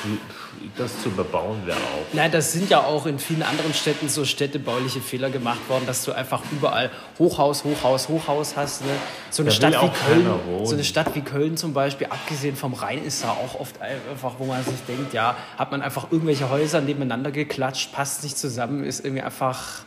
[0.77, 2.13] das zu bebauen wäre auch.
[2.13, 6.05] Nein, das sind ja auch in vielen anderen Städten so städtebauliche Fehler gemacht worden, dass
[6.05, 8.83] du einfach überall Hochhaus, Hochhaus, Hochhaus hast.
[8.83, 8.91] Ne?
[9.31, 10.27] So, eine Da Stadt wie Köln,
[10.65, 14.35] so eine Stadt wie Köln zum Beispiel, abgesehen vom Rhein, ist da auch oft einfach,
[14.39, 18.85] wo man sich denkt, ja, hat man einfach irgendwelche Häuser nebeneinander geklatscht, passt nicht zusammen,
[18.85, 19.85] ist irgendwie einfach.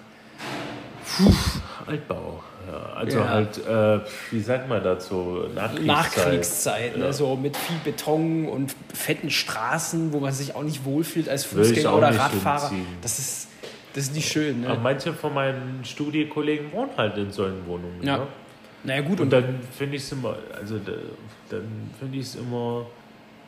[1.86, 2.44] Altbau.
[2.68, 3.30] Ja, also Ja.
[3.30, 4.00] halt, äh,
[4.32, 5.44] wie sagt man dazu?
[5.54, 5.86] Nachkriegszeit.
[5.86, 7.06] Nachkriegszeit, Ja.
[7.06, 7.14] ne?
[7.14, 11.96] so mit viel Beton und fetten Straßen, wo man sich auch nicht wohlfühlt als Fußgänger
[11.96, 12.70] oder Radfahrer.
[12.70, 12.88] hinziehen.
[13.02, 13.48] Das ist,
[13.94, 14.66] das ist nicht schön.
[14.66, 14.80] Aber Ne?
[14.82, 18.02] manche von meinen Studiekollegen wohnen halt in solchen Wohnungen.
[18.02, 18.18] Ja.
[18.20, 18.28] Ne?
[18.84, 20.92] Naja, gut, Und und dann finde ich es immer, also da-
[21.50, 22.86] dann finde ich es immer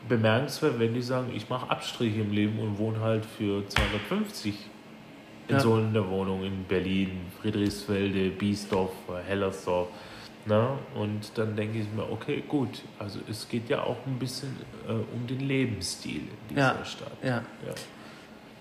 [0.08, 4.54] bemerkenswert, wenn die sagen, ich mache Abstriche im Leben und wohne halt für 250
[5.48, 5.60] in Ja.
[5.60, 8.92] so einer Wohnung in Berlin, Friedrichsfelde, Biesdorf,
[9.26, 9.88] Hellersdorf.
[10.46, 10.78] Na?
[10.94, 14.56] Und dann denke ich mir, okay, gut, also es geht ja auch ein bisschen
[14.88, 16.84] äh, um den Lebensstil in dieser Ja.
[16.84, 17.12] Stadt.
[17.22, 17.28] ja.
[17.66, 17.74] Ja.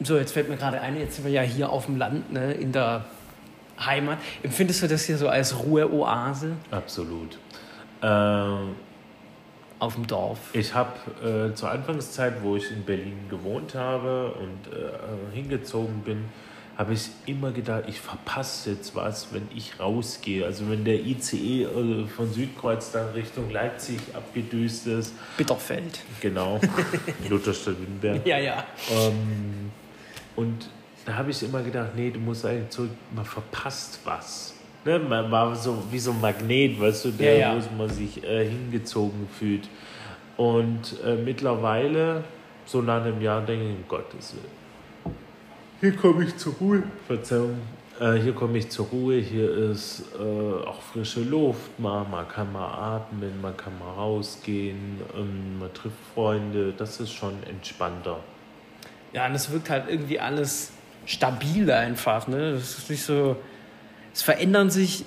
[0.04, 2.52] So, jetzt fällt mir gerade ein, jetzt sind wir ja hier auf dem Land, ne,
[2.54, 3.06] in der
[3.80, 4.20] Heimat.
[4.44, 7.40] Empfindest du das hier so als Ruheoase Absolut.
[8.04, 8.76] Ähm,
[9.80, 10.40] auf dem Dorf?
[10.54, 16.26] Ich habe äh, zur Anfangszeit, wo ich in Berlin gewohnt habe und äh, hingezogen bin,
[16.78, 20.46] habe ich immer gedacht, ich verpasse jetzt was, wenn ich rausgehe.
[20.46, 25.14] Also wenn der ICE äh, von Südkreuz dann Richtung Leipzig abgedüst ist.
[25.38, 26.00] Bitterfeld.
[26.22, 26.60] Genau,
[27.30, 28.26] Lutherstadt Wittenberg.
[28.28, 28.64] Ja, ja.
[28.92, 29.72] Ähm,
[30.36, 30.70] und
[31.06, 34.54] da habe ich immer gedacht, nee, du musst eigentlich zurück, man verpasst was.
[34.86, 35.00] Ne?
[35.00, 37.64] Man war so wie so ein Magnet, weißt du, der, Ja, ja.
[37.72, 39.68] wo man sich äh, hingezogen fühlt.
[40.38, 42.24] Und äh, mittlerweile,
[42.66, 44.57] so nach einem Jahr, denke ich, um Gottes Willen.
[45.80, 46.84] Hier komme ich zur Ruhe.
[47.06, 47.60] Verzeihung.
[48.00, 52.52] Äh, hier komme ich zur Ruhe, hier ist äh, auch frische Luft, man, man kann
[52.52, 58.20] mal atmen, man kann mal rausgehen, ähm, man trifft Freunde, das ist schon entspannter.
[59.14, 60.72] Ja, und es wirkt halt irgendwie alles
[61.06, 62.28] stabil einfach.
[62.28, 62.54] Ne?
[62.54, 63.36] Das ist nicht so.
[64.14, 65.06] Es verändern sich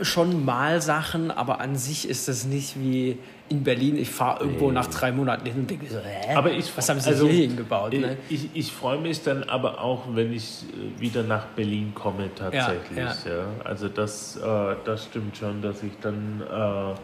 [0.00, 3.96] schon mal Sachen, aber an sich ist das nicht wie in Berlin.
[3.96, 4.74] Ich fahre irgendwo Nee.
[4.74, 6.34] nach drei Monaten hin und denke so, hä?
[6.34, 7.92] Aber ich, Was haben sie also, hier hingebaut?
[7.94, 8.16] Ich, Ne?
[8.28, 12.96] ich, ich freue mich dann aber auch, wenn ich äh, wieder nach Berlin komme tatsächlich.
[12.98, 16.94] Ja, Ja, Also das, äh, das stimmt schon, dass ich dann äh,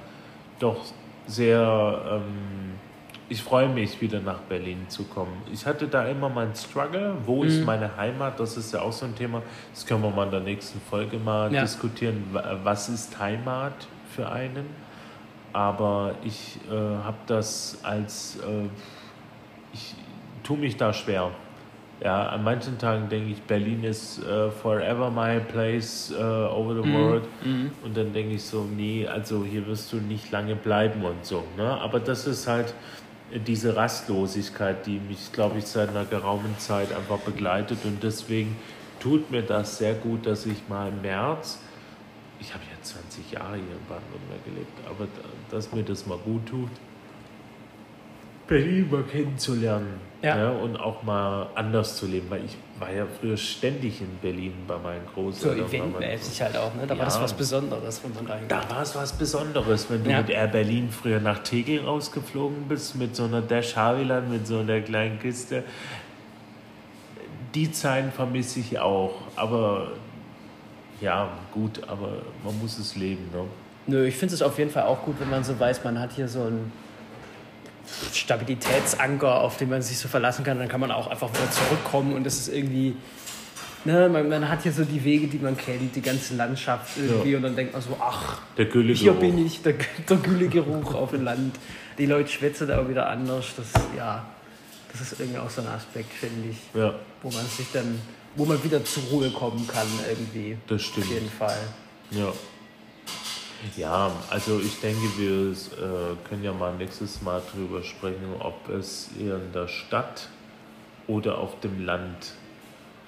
[0.58, 0.76] doch
[1.26, 2.72] sehr, ähm,
[3.28, 5.32] ich freue mich wieder nach Berlin zu kommen.
[5.52, 7.48] Ich hatte da immer meinen Struggle, wo Mhm.
[7.48, 10.32] ist meine Heimat, das ist ja auch so ein Thema, das können wir mal in
[10.32, 11.62] der nächsten Folge mal Ja.
[11.62, 14.66] diskutieren, Wa- was ist Heimat für einen.
[15.52, 18.68] Aber ich äh, habe das als, äh,
[19.72, 19.94] ich
[20.42, 21.30] tue mich da schwer.
[22.02, 26.92] Ja, an manchen Tagen denke ich, Berlin ist äh, forever my place äh, over the
[26.92, 27.22] world.
[27.84, 31.44] Und dann denke ich so, nee, also hier wirst du nicht lange bleiben und so.
[31.56, 31.80] Ne?
[31.80, 32.74] Aber das ist halt
[33.30, 37.78] äh, diese Rastlosigkeit, die mich, glaube ich, seit einer geraumen Zeit einfach begleitet.
[37.84, 38.56] Und deswegen
[38.98, 41.60] tut mir das sehr gut, dass ich mal im März
[42.42, 45.22] ich habe ja 20 Jahre hier in Baden-Württemberg gelebt, aber da,
[45.52, 46.70] dass mir das mal gut tut,
[48.48, 50.50] Berlin mal kennenzulernen Ja.
[50.50, 54.76] und auch mal anders zu leben, weil ich war ja früher ständig in Berlin bei
[54.78, 55.58] meinen So Großeltern.
[55.70, 56.74] meinen- eventmäßig halt auch.
[56.74, 56.86] Ne?
[56.86, 57.22] Da war das Ja.
[57.22, 60.18] was Besonderes, wenn man da da war es was Besonderes, wenn du Ja.
[60.18, 64.58] mit Air Berlin früher nach Tegel rausgeflogen bist, mit so einer Dash Haviland, mit so
[64.58, 65.62] einer kleinen Kiste.
[67.54, 69.12] die Zeiten vermisse ich auch.
[69.36, 69.88] Aber
[71.02, 72.08] ja, gut, aber
[72.42, 73.28] man muss es leben.
[73.30, 73.44] Ne?
[73.86, 76.12] Nö, ich finde es auf jeden Fall auch gut, wenn man so weiß, man hat
[76.12, 76.72] hier so einen
[78.12, 80.58] Stabilitätsanker, auf den man sich so verlassen kann.
[80.58, 82.96] Dann kann man auch einfach wieder zurückkommen und das ist irgendwie.
[83.84, 87.32] Ne, man, man hat hier so die Wege, die man kennt, die ganze Landschaft irgendwie
[87.32, 87.36] ja.
[87.36, 89.74] und dann denkt man so, ach, der hier bin ich, der,
[90.08, 91.56] der Güllegeruch auf dem Land.
[91.98, 93.46] Die Leute schwätzen da auch wieder anders.
[93.56, 94.24] Das, ja,
[94.92, 96.94] das ist irgendwie auch so ein Aspekt, finde ich, ja.
[97.22, 98.00] wo man sich dann,
[98.36, 100.56] wo man wieder zur Ruhe kommen kann irgendwie.
[100.68, 101.06] Das stimmt.
[101.06, 101.58] Auf jeden Fall.
[102.12, 102.32] Ja.
[103.76, 109.10] Ja, also ich denke, wir äh, können ja mal nächstes Mal darüber sprechen, ob es
[109.18, 110.28] eher in der Stadt
[111.06, 112.34] oder auf dem Land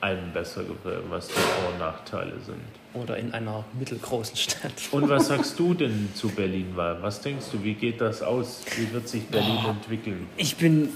[0.00, 2.60] einem besser gefällt, was die Vor- und Nachteile sind.
[2.92, 4.72] Oder in einer mittelgroßen Stadt.
[4.90, 7.02] Und was sagst du denn zu Berlin-Wahl?
[7.02, 8.60] Was denkst du, wie geht das aus?
[8.76, 10.28] Wie wird sich Berlin Boah, entwickeln?
[10.36, 10.90] Ich bin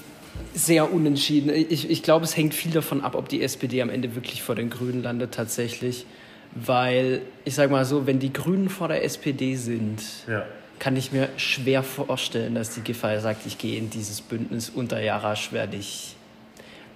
[0.53, 1.49] sehr unentschieden.
[1.49, 4.55] Ich, ich glaube, es hängt viel davon ab, ob die SPD am Ende wirklich vor
[4.55, 6.05] den Grünen landet tatsächlich.
[6.53, 10.45] Weil, ich sage mal so, wenn die Grünen vor der SPD sind, ja.
[10.79, 14.99] kann ich mir schwer vorstellen, dass die Giffey sagt, ich gehe in dieses Bündnis unter
[14.99, 16.15] Jarasch werde ich.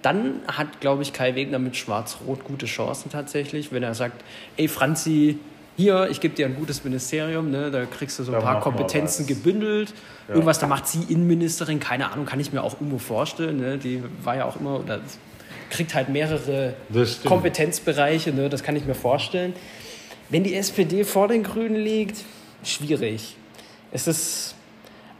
[0.02, 4.22] Dann hat, glaube ich, Kai Wegner mit Schwarz-Rot gute Chancen tatsächlich, wenn er sagt,
[4.56, 5.38] ey Franzi,
[5.76, 8.60] hier, ich gebe dir ein gutes Ministerium, ne, da kriegst du so ein da paar
[8.60, 9.92] Kompetenzen gebündelt.
[10.28, 10.34] Ja.
[10.34, 13.56] Irgendwas, da macht sie Innenministerin, keine Ahnung, kann ich mir auch irgendwo vorstellen.
[13.56, 13.78] Ne?
[13.78, 15.00] Die war ja auch immer, oder
[15.74, 16.74] kriegt halt mehrere
[17.24, 18.48] Kompetenzbereiche, ne?
[18.48, 19.54] das kann ich mir vorstellen.
[20.30, 22.18] Wenn die SPD vor den Grünen liegt,
[22.62, 23.36] schwierig.
[23.90, 24.54] Es ist,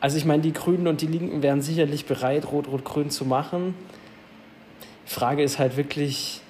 [0.01, 3.75] also ich meine, die Grünen und die Linken wären sicherlich bereit, Rot-Rot-Grün zu machen.
[5.09, 6.41] Die Frage ist halt wirklich,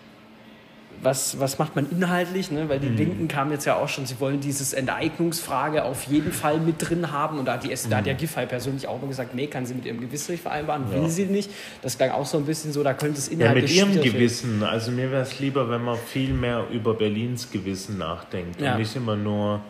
[1.04, 2.50] was, was macht man inhaltlich?
[2.50, 2.68] Ne?
[2.68, 2.96] Weil die mhm.
[2.96, 7.12] Linken kamen jetzt ja auch schon, sie wollen dieses Enteignungsfrage auf jeden Fall mit drin
[7.12, 7.38] haben.
[7.38, 7.90] Und da hat, die, mhm.
[7.90, 10.42] da hat ja Giffey persönlich auch mal gesagt, nee, kann sie mit ihrem Gewissen nicht
[10.42, 11.08] vereinbaren, will ja.
[11.08, 11.50] sie nicht.
[11.82, 13.76] Das klang auch so ein bisschen so, da könnte es inhaltlich...
[13.76, 14.62] Ja, mit ihrem Gewissen.
[14.62, 18.60] Also mir wäre es lieber, wenn man viel mehr über Berlins Gewissen nachdenkt.
[18.60, 18.72] Ja.
[18.72, 19.60] Und nicht immer nur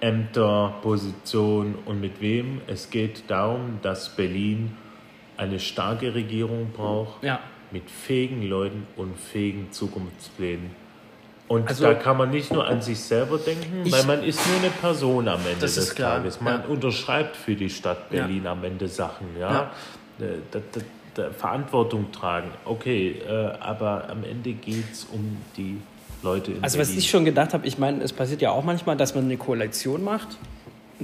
[0.00, 2.60] Ämter, Position und mit wem.
[2.66, 4.72] Es geht darum, dass Berlin
[5.36, 7.22] eine starke Regierung braucht.
[7.22, 7.40] Ja
[7.72, 10.70] mit fähigen Leuten und fähigen Zukunftsplänen.
[11.48, 14.40] Und also, da kann man nicht nur an sich selber denken, ich, weil man ist
[14.46, 16.40] nur eine Person am Ende des Tages.
[16.40, 16.66] Man ja.
[16.66, 18.52] unterschreibt für die Stadt Berlin ja.
[18.52, 19.52] am Ende Sachen, ja.
[19.52, 19.70] ja.
[20.18, 20.80] Da, da,
[21.14, 25.78] da, Verantwortung tragen, okay, äh, aber am Ende geht es um die
[26.22, 26.92] Leute in Also Berlin.
[26.92, 29.36] was ich schon gedacht habe, ich meine, es passiert ja auch manchmal, dass man eine
[29.36, 30.38] Koalition macht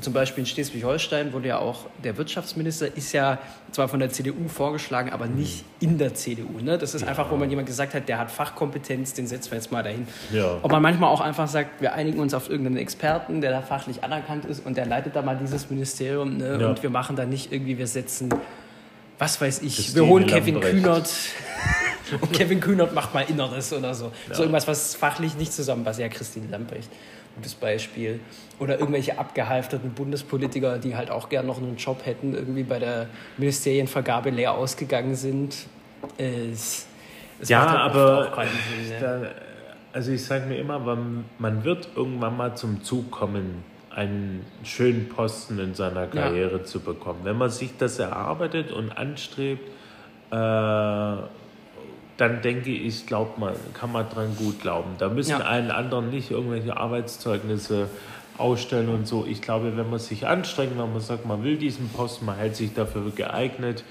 [0.02, 3.38] zum Beispiel in Schleswig-Holstein wurde ja auch der Wirtschaftsminister, ist ja
[3.72, 6.60] zwar von der CDU vorgeschlagen, aber nicht in der CDU.
[6.60, 6.78] Ne?
[6.78, 7.08] Das ist ja.
[7.08, 10.06] einfach, wo man jemand gesagt hat, der hat Fachkompetenz, den setzen wir jetzt mal dahin.
[10.32, 10.58] Ja.
[10.62, 14.04] Ob man manchmal auch einfach sagt, wir einigen uns auf irgendeinen Experten, der da fachlich
[14.04, 16.58] anerkannt ist und der leitet da mal dieses Ministerium ne?
[16.60, 16.68] ja.
[16.68, 18.28] und wir machen da nicht irgendwie, wir setzen,
[19.18, 20.74] was weiß ich, Christine wir holen Kevin Lambrecht.
[20.74, 21.10] Kühnert.
[22.20, 24.12] und Kevin Kühnert macht mal Inneres oder so.
[24.32, 25.98] So irgendwas, was fachlich nicht zusammenpasst.
[25.98, 26.90] Ja, Christine Lambrecht
[27.38, 28.20] gutes Beispiel.
[28.58, 33.06] Oder irgendwelche abgehalfterten Bundespolitiker, die halt auch gern noch einen Job hätten, irgendwie bei der
[33.36, 35.54] Ministerienvergabe leer ausgegangen sind.
[36.16, 36.86] Es,
[37.40, 38.32] es ja, halt aber
[38.76, 39.22] Sinn, da,
[39.92, 45.08] also ich sage mir immer, man, man wird irgendwann mal zum Zug kommen, einen schönen
[45.08, 46.64] Posten in seiner Karriere ja.
[46.64, 47.20] zu bekommen.
[47.24, 49.68] Wenn man sich das erarbeitet und anstrebt,
[50.30, 51.16] äh,
[52.18, 54.90] dann denke ich, glaubt man, kann man dran gut glauben.
[54.98, 55.38] Da müssen ja.
[55.38, 57.88] allen anderen nicht irgendwelche Arbeitszeugnisse
[58.36, 59.24] ausstellen und so.
[59.24, 62.56] Ich glaube, wenn man sich anstrengt, wenn man sagt, man will diesen Posten, man hält
[62.56, 63.84] sich dafür geeignet,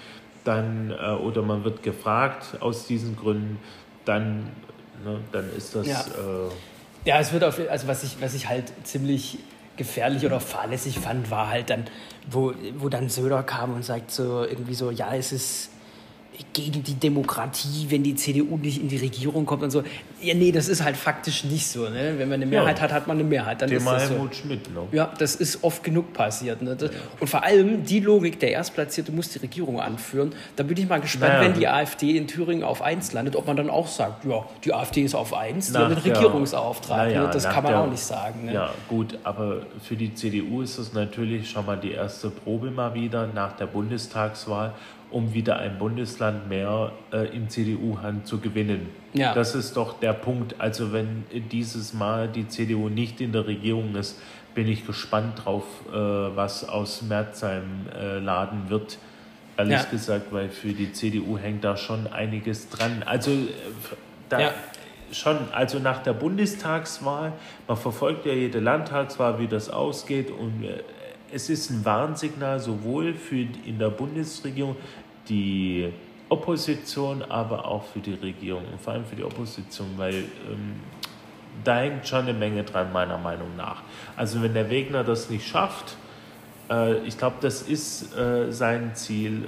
[0.44, 3.60] dann äh, oder man wird gefragt aus diesen Gründen,
[4.04, 4.52] dann,
[5.06, 5.88] ne, dann ist das.
[5.88, 6.02] Ja.
[6.02, 6.50] Äh,
[7.06, 9.40] ja, es wird auf, also was ich, was ich halt ziemlich
[9.78, 11.86] gefährlich oder fahrlässig fand, war halt dann,
[12.30, 15.70] wo, wo dann Söder kam und sagt so irgendwie so, ja, es ist
[16.54, 19.84] gegen die Demokratie, wenn die CDU nicht in die Regierung kommt und so.
[20.22, 21.90] Ja, nee, das ist halt faktisch nicht so.
[21.90, 22.16] Ne?
[22.18, 22.84] Wenn man eine Mehrheit ja.
[22.84, 23.62] hat, hat man eine Mehrheit.
[23.62, 24.42] Dann Thema ist das Helmut so.
[24.42, 24.82] Schmidt, ne?
[24.92, 26.62] Ja, das ist oft genug passiert.
[26.62, 26.76] Ne?
[26.76, 26.98] Das, ja.
[27.20, 30.34] Und vor allem die Logik, der Erstplatzierte muss die Regierung anführen.
[30.56, 31.46] Da bin ich mal gespannt, naja.
[31.46, 34.74] wenn die AfD in Thüringen auf 1 landet, ob man dann auch sagt, ja, die
[34.74, 37.08] AfD ist auf 1, die haben den Regierungsauftrag.
[37.08, 37.30] Naja, ne?
[37.32, 38.46] Das kann man der, auch nicht sagen.
[38.46, 38.54] Ne?
[38.54, 42.94] Ja, gut, aber für die CDU ist es natürlich schon mal die erste Probe mal
[42.94, 44.74] wieder nach der Bundestagswahl
[45.10, 48.90] um wieder ein Bundesland mehr äh, in CDU-Hand zu gewinnen.
[49.14, 49.34] Ja.
[49.34, 50.56] Das ist doch der Punkt.
[50.60, 54.20] Also wenn dieses Mal die CDU nicht in der Regierung ist,
[54.54, 58.98] bin ich gespannt drauf, äh, was aus Merzheim äh, laden wird.
[59.56, 59.84] Ehrlich ja.
[59.86, 63.04] gesagt, weil für die CDU hängt da schon einiges dran.
[63.06, 63.48] Also äh,
[64.30, 64.54] da ja.
[65.12, 67.34] schon, also nach der Bundestagswahl,
[67.68, 70.84] man verfolgt ja jede Landtagswahl, wie das ausgeht und äh,
[71.32, 74.76] es ist ein Warnsignal sowohl für in der Bundesregierung
[75.28, 75.92] die
[76.30, 80.76] Opposition, aber auch für die Regierung und vor allem für die Opposition, weil ähm,
[81.64, 83.82] da hängt schon eine Menge dran, meiner Meinung nach.
[84.16, 85.96] Also wenn der Wegner das nicht schafft,
[86.70, 89.44] äh, ich glaube, das ist äh, sein Ziel.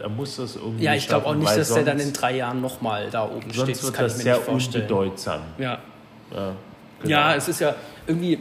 [0.00, 2.12] Äh, er muss das irgendwie Ja, ich glaube auch nicht, dass er sonst, dann in
[2.12, 3.54] drei Jahren nochmal da oben steht.
[3.54, 5.40] sonst Das wird das sehr unbedeutsam.
[5.58, 5.78] Ja.
[6.30, 6.52] Ja,
[7.00, 7.10] genau.
[7.10, 7.74] ja, es ist ja
[8.06, 8.38] irgendwie,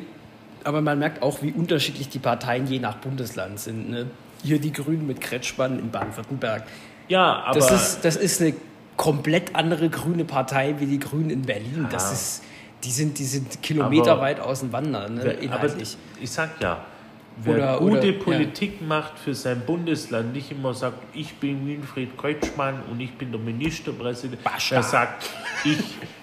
[0.68, 3.89] aber man merkt auch, wie unterschiedlich die Parteien je nach Bundesland sind.
[3.89, 4.07] Ne?
[4.43, 6.63] Hier die Grünen mit Kretschmann in Baden-Württemberg.
[7.07, 8.53] ja aber Das ist, das ist eine
[8.97, 11.88] komplett andere grüne Partei wie die Grünen in Berlin.
[11.89, 12.11] Das Ja.
[12.11, 12.43] ist,
[12.84, 15.38] die sind, die sind kilometerweit auseinander, ne?
[15.49, 15.68] aber
[16.20, 16.84] ich sag ja,
[17.44, 18.24] wer Oder- gute oder- ja.
[18.24, 23.32] Politik macht für sein Bundesland, nicht immer sagt, ich bin Winfried Kretschmann und ich bin
[23.32, 24.44] der Ministerpräsident.
[24.44, 24.76] Basta.
[24.76, 25.30] Er sagt,
[25.64, 25.78] ich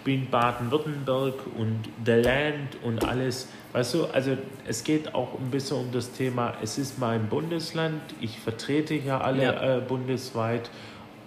[0.05, 3.49] bin Baden-Württemberg und the Land und alles.
[3.73, 4.37] Weißt du, also
[4.67, 9.21] es geht auch ein bisschen um das Thema, es ist mein Bundesland, ich vertrete ja
[9.21, 9.77] alle Ja.
[9.79, 10.71] Äh, bundesweit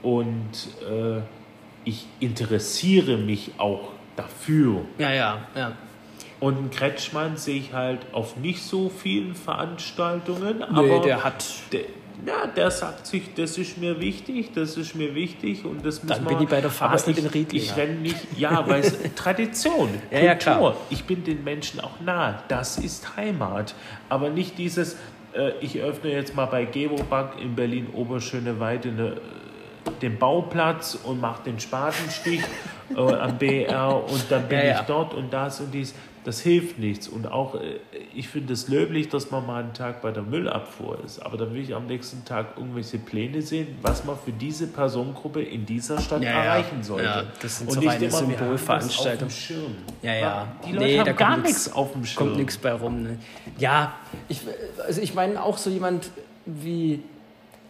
[0.01, 0.51] und
[0.89, 1.19] äh,
[1.83, 4.81] ich interessiere mich auch dafür.
[4.97, 5.71] ja, ja, ja.
[6.39, 11.45] Und einen Kretschmann sehe ich halt auf nicht so vielen Veranstaltungen, Nee, aber der hat.
[11.71, 11.81] der,
[12.25, 16.11] ja, der sagt sich, das ist mir wichtig, das ist mir wichtig und das muss
[16.13, 16.33] Dann man...
[16.35, 18.17] bin ich bei der ich, in Riedling, Ich renne nicht...
[18.37, 20.37] Ja, weil es Tradition, Ja, ja, Kultur.
[20.39, 20.77] klar.
[20.89, 22.39] Ich bin den Menschen auch nahe.
[22.47, 23.75] Das ist Heimat.
[24.09, 24.95] Aber nicht dieses...
[25.33, 29.21] Äh, ich öffne jetzt mal bei Gewobank in Berlin-Oberschöneweide eine
[30.01, 32.41] den Bauplatz und mache den Spatenstich
[32.95, 34.79] äh, am BR und dann bin Ja, ja.
[34.79, 35.93] ich dort und das und dies.
[36.23, 37.07] Das hilft nichts.
[37.07, 37.79] Und auch, äh,
[38.13, 41.19] ich finde es löblich, dass man mal einen Tag bei der Müllabfuhr ist.
[41.19, 45.41] Aber dann will ich am nächsten Tag irgendwelche Pläne sehen, was man für diese Personengruppe
[45.41, 47.05] in dieser Stadt Ja, erreichen sollte.
[47.05, 49.33] Ja, das sind und so nicht reine Symbolveranstaltungen.
[50.01, 50.47] Ja, ja.
[50.65, 52.27] Die Leute Nee, da haben gar nichts auf dem Schirm.
[52.27, 53.03] Kommt nichts bei rum.
[53.03, 53.19] Ne?
[53.57, 53.93] Ja,
[54.27, 54.41] ich,
[54.85, 56.11] also ich meine auch so jemand
[56.45, 57.03] wie,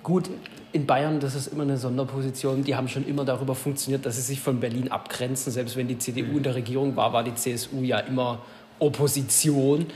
[0.07, 0.29] gut,
[0.71, 4.21] in Bayern, das ist immer eine Sonderposition, die haben schon immer darüber funktioniert, dass sie
[4.21, 5.51] sich von Berlin abgrenzen.
[5.51, 8.39] Selbst wenn die CDU in der Regierung war, war die CSU ja immer
[8.79, 9.87] Opposition.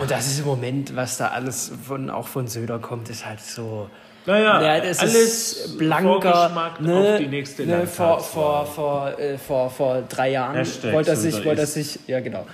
[0.00, 3.40] Und das ist im Moment, was da alles von, auch von Söder kommt, ist halt
[3.40, 3.88] so...
[4.26, 6.74] Naja, Ja, das alles ist blanker.
[6.80, 11.10] Ne, auf die nächste ne, vor, vor, vor, äh, vor, vor drei Jahren Hashtag wollte
[11.10, 12.44] er sich, wollte er sich, ja genau,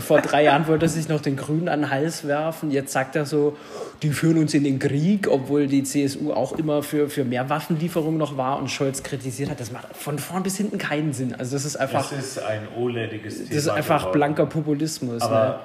[0.00, 2.70] vor, drei Jahren wollte er sich noch den Grünen an den Hals werfen.
[2.70, 3.56] Jetzt sagt er so,
[4.02, 8.16] die führen uns in den Krieg, obwohl die CSU auch immer für, für mehr Waffenlieferung
[8.16, 9.60] noch war und Scholz kritisiert hat.
[9.60, 11.34] Das macht von vorn bis hinten keinen Sinn.
[11.34, 13.48] Also das ist einfach, Das ist ein OLEDiges Thema.
[13.48, 14.12] das ist einfach geworden.
[14.12, 15.20] blanker Populismus.
[15.20, 15.24] ne?
[15.28, 15.60] Aber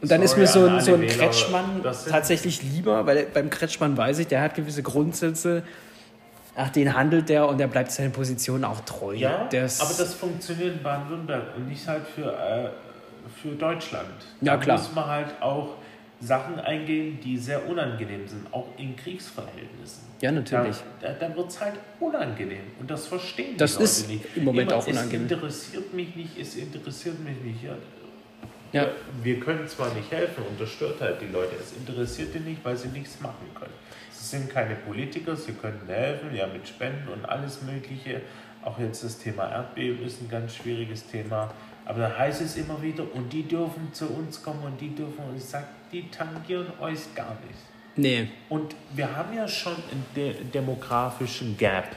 [0.00, 3.26] Und dann ist sorry mir so ein, so ein Wähler, Kretschmann das tatsächlich lieber, weil
[3.32, 5.62] beim Kretschmann weiß ich, der hat gewisse Grundsätze,
[6.56, 9.14] nach denen handelt der und der bleibt seiner Position auch treu.
[9.14, 12.68] Ja, ist, aber das funktioniert in Baden-Württemberg und nicht halt für, äh,
[13.42, 14.08] für Deutschland.
[14.40, 14.78] Ja, da klar.
[14.78, 15.74] muss man halt auch
[16.20, 20.04] Sachen eingehen, die sehr unangenehm sind, auch in Kriegsverhältnissen.
[20.20, 20.76] Ja, natürlich.
[21.00, 24.24] Da, da, da wird es halt unangenehm und das verstehen die Das Leute ist nicht.
[24.34, 25.26] im Moment Immer, auch unangenehm.
[25.26, 27.62] Es interessiert mich nicht, es interessiert mich nicht.
[27.62, 27.76] Ja.
[28.72, 28.88] ja,
[29.22, 32.64] wir können zwar nicht helfen und das stört halt die Leute, es interessiert die nicht,
[32.64, 33.74] weil sie nichts machen können.
[34.10, 38.22] Sie sind keine Politiker, sie können helfen, ja mit Spenden und alles Mögliche.
[38.64, 41.52] Auch jetzt das Thema Erdbeben ist ein ganz schwieriges Thema.
[41.86, 45.24] Aber da heißt es immer wieder, und die dürfen zu uns kommen und die dürfen,
[45.28, 47.58] und ich sage, die tangieren euch gar nicht.
[47.94, 51.94] nee, Und wir haben ja schon einen de demografischen Gap,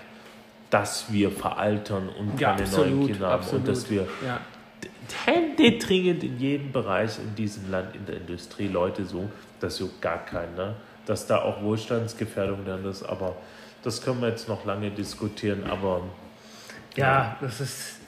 [0.70, 3.68] dass wir veraltern und ja, keine absolut, neuen Kinder haben absolut.
[3.68, 4.40] und dass wir ja.
[5.26, 9.32] händedringend in jedem Bereich in diesem Land, in der Industrie Leute suchen.
[9.60, 10.54] Das juckt gar keinen.
[10.56, 10.76] Ne?
[11.08, 13.36] Dass da auch Wohlstandsgefährdung dann ist, aber
[13.84, 16.04] das können wir jetzt noch lange diskutieren, aber
[16.96, 17.99] ja, das ist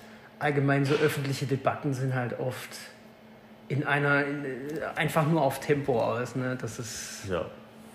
[0.42, 2.70] allgemein so öffentliche Debatten sind halt oft
[3.68, 4.46] in einer, in,
[4.96, 6.36] einfach nur auf Tempo aus.
[6.36, 6.58] Ne?
[6.60, 7.46] Das ist ja,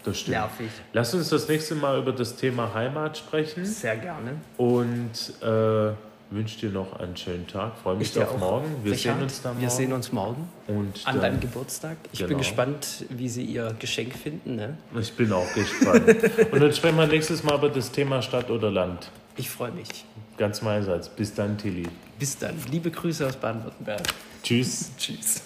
[0.05, 0.37] das stimmt.
[0.37, 0.71] nervig.
[0.93, 4.33] Lass uns das nächste Mal über das Thema Heimat sprechen Sehr gerne.
[4.57, 5.11] und
[5.43, 5.93] äh,
[6.31, 7.73] wünsche dir noch einen schönen Tag.
[7.83, 8.65] Freue mich auf morgen.
[8.83, 9.63] Wir Richard, sehen uns dann morgen.
[9.63, 11.97] Wir sehen uns morgen und an dann- deinem Geburtstag.
[12.13, 12.39] Ich bin Genau.
[12.39, 14.57] gespannt, wie Sie Ihr Geschenk finden.
[14.57, 14.79] Ne?
[14.99, 16.09] Ich bin auch gespannt.
[16.53, 19.11] Und dann sprechen wir nächstes Mal über das Thema Stadt oder Land.
[19.37, 19.89] Ich freue mich.
[20.37, 21.09] Ganz meinerseits.
[21.09, 21.89] Bis dann, Tilly.
[22.19, 22.55] Bis dann.
[22.71, 24.03] Liebe Grüße aus Baden-Württemberg.
[24.43, 24.91] Tschüss.
[24.99, 25.43] Tschüss.